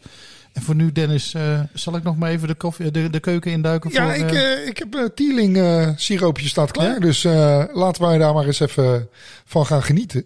En 0.52 0.62
voor 0.62 0.74
nu, 0.74 0.92
Dennis, 0.92 1.34
zal 1.72 1.96
ik 1.96 2.02
nog 2.02 2.16
maar 2.16 2.30
even 2.30 2.48
de, 2.48 2.54
koffie, 2.54 2.90
de, 2.90 3.10
de 3.10 3.20
keuken 3.20 3.52
induiken? 3.52 3.90
ja, 3.90 4.14
voor, 4.14 4.26
ik, 4.26 4.68
ik 4.68 4.78
heb 4.78 4.94
uh, 4.94 5.04
Tieling 5.14 5.56
eh, 5.56 5.88
siroopje 5.96 6.48
staat 6.48 6.70
klaar. 6.70 6.92
Ja? 6.92 6.98
Dus 6.98 7.22
laten 7.72 8.02
wij 8.02 8.18
daar 8.18 8.34
maar 8.34 8.46
eens 8.46 8.60
even 8.60 9.08
van 9.44 9.66
gaan 9.66 9.82
genieten. 9.82 10.24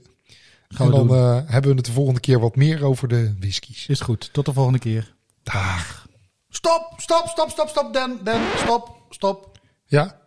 Gaan 0.68 0.86
en 0.86 1.06
dan 1.06 1.16
hebben 1.46 1.70
we 1.70 1.76
het 1.76 1.84
de 1.84 1.92
volgende 1.92 2.20
keer 2.20 2.40
wat 2.40 2.56
meer 2.56 2.84
over 2.84 3.08
de 3.08 3.34
whiskies. 3.40 3.86
Is 3.86 4.00
goed. 4.00 4.28
Tot 4.32 4.44
de 4.44 4.52
volgende 4.52 4.78
keer. 4.78 5.14
Dag. 5.42 6.06
Stop, 6.48 6.94
stop, 6.96 7.28
stop, 7.28 7.50
stop, 7.50 7.68
stop, 7.68 7.92
Dan, 7.92 8.18
Dan, 8.24 8.40
stop, 8.56 8.96
stop. 9.10 9.58
Ja? 9.84 10.20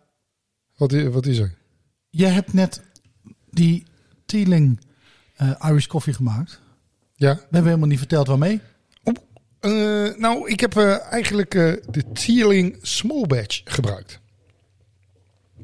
Wat, 0.76 0.92
wat 0.92 1.26
is 1.26 1.38
er? 1.38 1.54
Je 2.10 2.26
hebt 2.26 2.52
net 2.52 2.80
die 3.52 3.86
Teeling 4.26 4.80
eh, 5.36 5.50
Irish 5.68 5.86
koffie 5.86 6.12
gemaakt. 6.12 6.60
Ja? 7.16 7.34
We 7.34 7.40
hebben 7.40 7.64
helemaal 7.64 7.88
niet 7.88 7.98
verteld 7.98 8.26
waarmee. 8.26 8.60
Oh, 9.02 9.14
eh, 9.60 10.16
nou, 10.16 10.50
ik 10.50 10.60
heb 10.60 10.76
eh, 10.76 11.12
eigenlijk 11.12 11.50
de 11.90 12.04
Tieling 12.12 12.78
Small 12.82 13.26
Batch 13.26 13.60
gebruikt. 13.64 14.20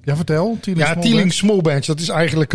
Ja, 0.02 0.16
vertel. 0.16 0.58
Teeling 0.60 0.86
Ja, 0.86 0.94
Batch. 0.94 1.32
Small 1.32 1.60
Batch, 1.60 1.86
dat 1.86 2.00
is 2.00 2.08
eigenlijk 2.08 2.52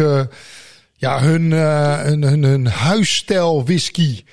ja, 0.93 1.21
hun, 1.21 1.51
hun, 1.51 2.23
hun, 2.23 2.43
hun 2.43 2.65
huisstijl 2.65 3.65
whisky 3.65 4.23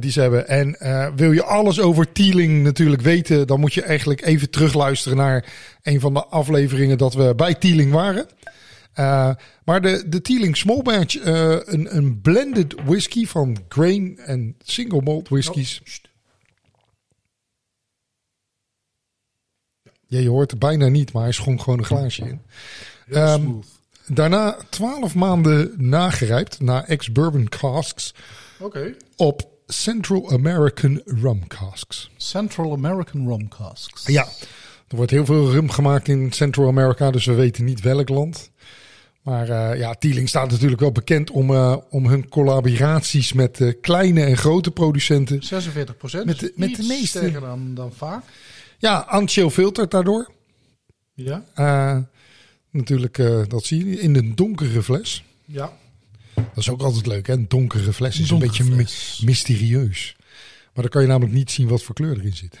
die 0.00 0.10
ze 0.10 0.20
hebben. 0.20 0.48
En 0.48 0.76
wil 1.16 1.32
je 1.32 1.44
alles 1.44 1.80
over 1.80 2.12
Tieling 2.12 2.62
natuurlijk 2.62 3.02
weten, 3.02 3.46
dan 3.46 3.60
moet 3.60 3.74
je 3.74 3.82
eigenlijk 3.82 4.24
even 4.24 4.50
terugluisteren 4.50 5.16
naar 5.18 5.44
een 5.82 6.00
van 6.00 6.14
de 6.14 6.24
afleveringen 6.24 6.98
dat 6.98 7.14
we 7.14 7.34
bij 7.34 7.54
Tieling 7.54 7.92
waren. 7.92 8.26
Eh, 8.92 9.30
maar 9.64 9.80
de, 9.80 10.08
de 10.08 10.20
Tieling 10.20 10.56
Small 10.56 10.82
Batch, 10.82 11.16
eh, 11.16 11.50
een, 11.50 11.96
een 11.96 12.20
blended 12.20 12.74
whisky 12.84 13.26
van 13.26 13.56
grain 13.68 14.18
en 14.18 14.56
single 14.62 15.02
malt 15.02 15.28
whiskies. 15.28 15.82
Ja, 20.06 20.18
je 20.18 20.28
hoort 20.28 20.50
het 20.50 20.60
bijna 20.60 20.88
niet, 20.88 21.12
maar 21.12 21.22
hij 21.22 21.32
schonk 21.32 21.62
gewoon 21.62 21.78
een 21.78 21.84
glaasje 21.84 22.22
in. 22.22 22.40
Ehm. 23.10 23.50
Daarna 24.06 24.56
12 24.68 25.14
maanden 25.14 25.74
nagerijpt 25.76 26.60
na 26.60 26.86
ex-bourbon 26.86 27.48
casks 27.48 28.14
op 29.16 29.48
Central 29.66 30.30
American 30.30 31.02
rum 31.04 31.46
casks. 31.46 32.10
Central 32.16 32.72
American 32.72 33.28
rum 33.28 33.48
casks. 33.48 34.06
Ja, 34.06 34.26
er 34.88 34.96
wordt 34.96 35.10
heel 35.10 35.24
veel 35.24 35.50
rum 35.50 35.70
gemaakt 35.70 36.08
in 36.08 36.32
Central 36.32 36.68
America, 36.68 37.10
dus 37.10 37.24
we 37.24 37.32
weten 37.32 37.64
niet 37.64 37.80
welk 37.80 38.08
land. 38.08 38.50
Maar 39.22 39.48
eh, 39.48 39.78
ja, 39.78 39.94
Tieling 39.94 40.28
staat 40.28 40.50
natuurlijk 40.50 40.80
wel 40.80 40.92
bekend 40.92 41.30
om, 41.30 41.50
eh, 41.54 41.76
om 41.90 42.06
hun 42.06 42.28
collaboraties 42.28 43.32
met 43.32 43.60
eh, 43.60 43.72
kleine 43.80 44.24
en 44.24 44.36
grote 44.36 44.70
producenten. 44.70 45.42
46 45.42 45.96
procent. 45.96 46.24
Met 46.26 46.38
de- 46.40 46.52
met 46.56 46.76
de 46.76 46.82
meeste. 46.82 47.06
sterker 47.18 47.40
dan, 47.40 47.74
dan 47.74 47.92
vaak. 47.92 48.24
Ja, 48.78 48.98
Ancho 48.98 49.50
filtert 49.50 49.90
daardoor. 49.90 50.30
Ja. 51.14 51.44
Natuurlijk, 52.70 53.16
dat 53.48 53.64
zie 53.64 53.86
je 53.88 54.00
in 54.00 54.16
een 54.16 54.34
donkere 54.34 54.82
fles. 54.82 55.24
Ja. 55.44 55.72
Dat 56.34 56.44
is 56.56 56.68
ook 56.70 56.82
altijd 56.82 57.06
leuk, 57.06 57.26
hè? 57.26 57.32
Een 57.32 57.48
donkere 57.48 57.92
fles 57.92 58.20
is 58.20 58.28
Donkere 58.28 58.62
een 58.62 58.76
beetje 58.76 59.20
my- 59.22 59.26
mysterieus. 59.28 60.16
Maar 60.74 60.82
dan 60.82 60.88
kan 60.88 61.02
je 61.02 61.08
namelijk 61.08 61.34
niet 61.34 61.50
zien 61.50 61.68
wat 61.68 61.82
voor 61.82 61.94
kleur 61.94 62.18
erin 62.18 62.36
zit. 62.36 62.58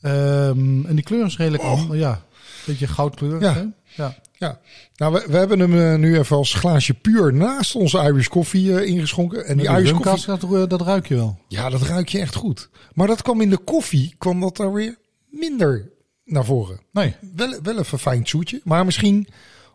Ehm, 0.00 0.84
en 0.86 0.94
die 0.94 1.02
kleur 1.04 1.26
is 1.26 1.36
redelijk 1.36 1.62
Oh. 1.62 1.84
ja, 1.96 2.12
een 2.12 2.62
beetje 2.66 2.86
goudkleurig. 2.86 3.40
Ja. 3.42 3.54
hè? 3.54 3.64
ja. 4.02 4.18
Ja, 4.40 4.60
nou, 4.96 5.12
we, 5.12 5.24
we 5.28 5.36
hebben 5.36 5.58
hem 5.60 5.78
eh, 5.78 5.98
nu 5.98 6.18
even 6.18 6.36
als 6.36 6.54
glaasje 6.54 6.94
puur 6.94 7.34
naast 7.34 7.74
onze 7.74 7.98
Irish 7.98 8.26
koffie 8.26 8.78
eh, 8.78 8.86
ingeschonken. 8.88 9.44
En 9.46 9.56
die 9.56 9.66
Irish 9.68 9.90
koffie, 9.90 10.26
dat, 10.26 10.42
ru- 10.42 10.66
dat 10.66 10.80
ruik 10.80 11.06
je 11.08 11.14
wel. 11.14 11.38
ja, 11.48 11.68
dat 11.70 11.82
ruik 11.82 12.08
je 12.08 12.18
echt 12.20 12.34
goed. 12.34 12.68
Maar 12.94 13.06
dat 13.06 13.22
kwam 13.22 13.40
in 13.40 13.50
de 13.50 13.58
koffie, 13.58 14.14
kwam 14.18 14.40
dat 14.40 14.56
daar 14.56 14.72
weer 14.72 14.98
minder 15.28 15.92
naar 16.24 16.44
voren. 16.44 16.80
Nee, 16.92 17.14
Wel, 17.36 17.60
wel 17.62 17.78
een 17.78 17.84
verfijnd 17.84 18.28
zoetje, 18.28 18.60
maar 18.64 18.84
misschien 18.84 19.28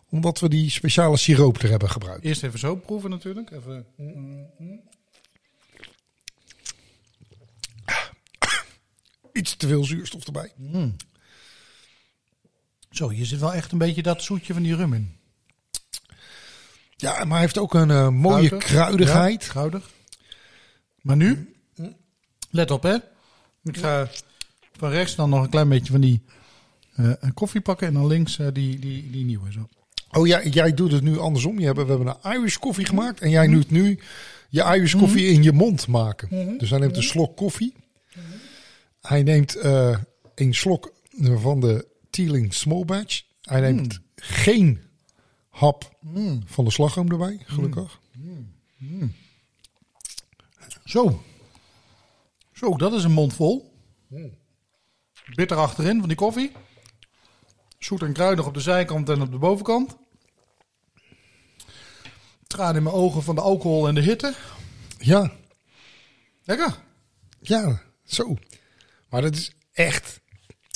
omdat 0.09 0.39
we 0.39 0.49
die 0.49 0.69
speciale 0.69 1.17
siroop 1.17 1.57
er 1.61 1.69
hebben 1.69 1.89
gebruikt. 1.89 2.23
eerst 2.23 2.43
even 2.43 2.59
zo 2.59 2.75
proeven 2.75 3.09
natuurlijk. 3.09 3.51
Even. 3.51 3.85
Iets 9.33 9.55
te 9.55 9.67
veel 9.67 9.83
zuurstof 9.83 10.25
erbij. 10.25 10.51
Zo, 12.95 13.09
hier 13.09 13.25
zit 13.25 13.39
wel 13.39 13.53
echt 13.53 13.71
een 13.71 13.77
beetje 13.77 14.01
dat 14.01 14.23
zoetje 14.23 14.53
van 14.53 14.63
die 14.63 14.75
rum 14.75 14.93
in. 14.93 15.15
Ja, 16.95 17.17
maar 17.17 17.31
hij 17.31 17.39
heeft 17.39 17.57
ook 17.57 17.73
een 17.73 17.91
eh, 17.91 18.09
mooie 18.09 18.47
Kruidig. 18.47 18.69
kruidigheid. 18.69 19.43
Ja, 19.43 19.49
kruidig. 19.49 19.89
Maar 21.01 21.15
nu, 21.15 21.55
let 22.49 22.71
op 22.71 22.83
hè. 22.83 22.95
Ik 23.63 23.77
ga 23.77 24.09
van 24.77 24.89
rechts 24.89 25.15
dan 25.15 25.29
nog 25.29 25.43
een 25.43 25.49
klein 25.49 25.69
beetje 25.69 25.91
van 25.91 26.01
die 26.01 26.23
eh, 26.95 27.11
koffie 27.33 27.61
pakken. 27.61 27.87
En 27.87 27.93
dan 27.93 28.07
links 28.07 28.39
eh, 28.39 28.47
die, 28.53 28.79
die, 28.79 29.11
die 29.11 29.25
nieuwe 29.25 29.51
zo. 29.51 29.67
Oh 30.11 30.27
ja, 30.27 30.43
jij 30.43 30.73
doet 30.73 30.91
het 30.91 31.03
nu 31.03 31.19
andersom. 31.19 31.59
Je 31.59 31.65
hebben, 31.65 31.85
we 31.85 31.91
hebben 31.91 32.17
een 32.21 32.33
Irish 32.33 32.55
koffie 32.55 32.85
gemaakt 32.85 33.19
en 33.19 33.29
jij 33.29 33.47
doet 33.47 33.71
nu 33.71 33.99
je 34.49 34.63
Irish 34.63 34.95
koffie 34.95 35.27
in 35.27 35.43
je 35.43 35.51
mond 35.51 35.87
maken. 35.87 36.57
Dus 36.57 36.69
hij 36.69 36.79
neemt 36.79 36.97
een 36.97 37.03
slok 37.03 37.35
koffie. 37.35 37.73
Hij 39.01 39.23
neemt 39.23 39.55
een 40.35 40.53
slok 40.53 40.93
van 41.41 41.59
de 41.59 41.93
Teeling 42.15 42.53
Small 42.53 42.85
Batch. 42.85 43.23
Hij 43.41 43.59
neemt 43.61 43.99
geen 44.15 44.81
hap 45.49 45.97
van 46.45 46.65
de 46.65 46.71
slagroom 46.71 47.11
erbij, 47.11 47.41
gelukkig. 47.45 47.99
Zo. 50.85 51.23
Zo, 52.53 52.77
dat 52.77 52.93
is 52.93 53.03
een 53.03 53.11
mond 53.11 53.33
vol. 53.33 53.73
Bitter 55.35 55.57
achterin 55.57 55.99
van 55.99 56.07
die 56.07 56.17
koffie. 56.17 56.51
Zoet 57.79 58.01
en 58.01 58.13
kruidig 58.13 58.45
op 58.45 58.53
de 58.53 58.59
zijkant 58.59 59.09
en 59.09 59.21
op 59.21 59.31
de 59.31 59.37
bovenkant. 59.37 59.97
Traan 62.47 62.75
in 62.75 62.83
mijn 62.83 62.95
ogen 62.95 63.23
van 63.23 63.35
de 63.35 63.41
alcohol 63.41 63.87
en 63.87 63.95
de 63.95 64.01
hitte. 64.01 64.35
Ja, 64.97 65.31
Lekker. 66.43 66.77
ja, 67.41 67.81
zo. 68.03 68.35
Maar 69.09 69.21
dat 69.21 69.35
is 69.35 69.51
echt... 69.73 70.21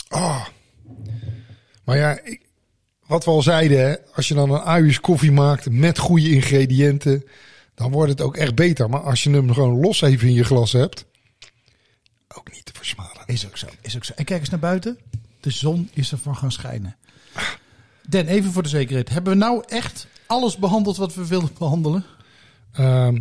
Ah. 0.08 0.48
Maar 1.90 1.98
ja, 1.98 2.20
ik- 2.24 2.42
wat 3.06 3.26
we 3.26 3.32
al 3.32 3.42
zeiden, 3.42 3.80
hè, 3.80 3.96
als 4.16 4.28
je 4.28 4.34
dan 4.34 4.52
een 4.52 4.78
Irish 4.82 4.98
koffie 4.98 5.32
maakt 5.32 5.70
met 5.72 5.98
goede 5.98 6.30
ingrediënten, 6.30 7.24
dan 7.76 7.92
wordt 7.92 8.12
het 8.12 8.22
ook 8.22 8.38
echt 8.38 8.56
beter. 8.56 8.90
Maar 8.90 9.00
als 9.02 9.24
je 9.24 9.30
hem 9.30 9.54
gewoon 9.54 9.80
los 9.80 10.02
even 10.02 10.28
in 10.28 10.34
je 10.34 10.44
glas 10.44 10.72
hebt, 10.72 11.06
ook 12.38 12.52
niet 12.54 12.66
te 12.66 12.72
versmalen. 12.76 13.24
Is 13.26 13.46
ook 13.48 13.58
zo. 13.58 13.68
Is 13.82 13.96
ook 13.96 14.04
zo. 14.06 14.14
En 14.16 14.26
kijk 14.26 14.40
eens 14.40 14.50
naar 14.50 14.60
buiten. 14.60 14.98
De 15.40 15.50
zon 15.52 15.90
is 15.94 16.12
ervan 16.12 16.36
gaan 16.36 16.52
schijnen. 16.52 16.96
Den, 18.10 18.28
even 18.28 18.52
voor 18.52 18.64
de 18.64 18.70
zekerheid. 18.70 19.10
Hebben 19.10 19.34
we 19.34 19.40
nou 19.40 19.64
echt 19.68 20.08
alles 20.28 20.58
behandeld 20.58 20.98
wat 20.98 21.14
we 21.16 21.28
wilden 21.28 21.50
behandelen? 21.58 22.06
Ehm, 22.74 23.20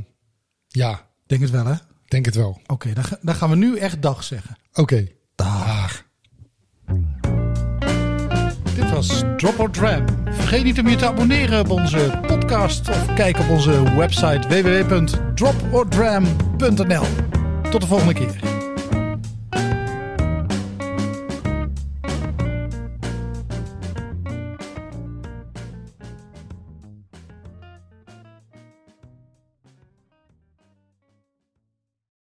ja, 0.68 1.07
Denk 1.26 1.40
het 1.40 1.50
wel, 1.50 1.64
hè? 1.66 1.74
denk 2.04 2.24
het 2.24 2.35
wel. 2.35 2.61
Oké, 2.66 2.92
dan, 2.92 3.04
dan 3.22 3.35
gaan 3.35 3.50
we 3.50 3.57
nu 3.57 3.76
echt 3.78 4.02
dag 4.02 4.24
zeggen. 4.24 4.57
Oké. 4.72 5.07
Dag. 5.35 5.67
Dit 8.78 8.90
was 8.90 9.22
Drop 9.36 9.58
or 9.58 9.70
Dram. 9.70 10.04
Vergeet 10.30 10.64
niet 10.64 10.78
om 10.78 10.88
je 10.88 10.96
te 10.96 11.06
abonneren 11.06 11.60
op 11.60 11.70
onze 11.70 12.20
podcast 12.26 12.88
of 12.88 13.14
kijk 13.14 13.38
op 13.38 13.48
onze 13.48 13.96
website 13.96 14.48
www.dropordram.nl. 14.48 17.04
Tot 17.70 17.80
de 17.80 17.86
volgende 17.86 18.14
keer. 18.14 18.57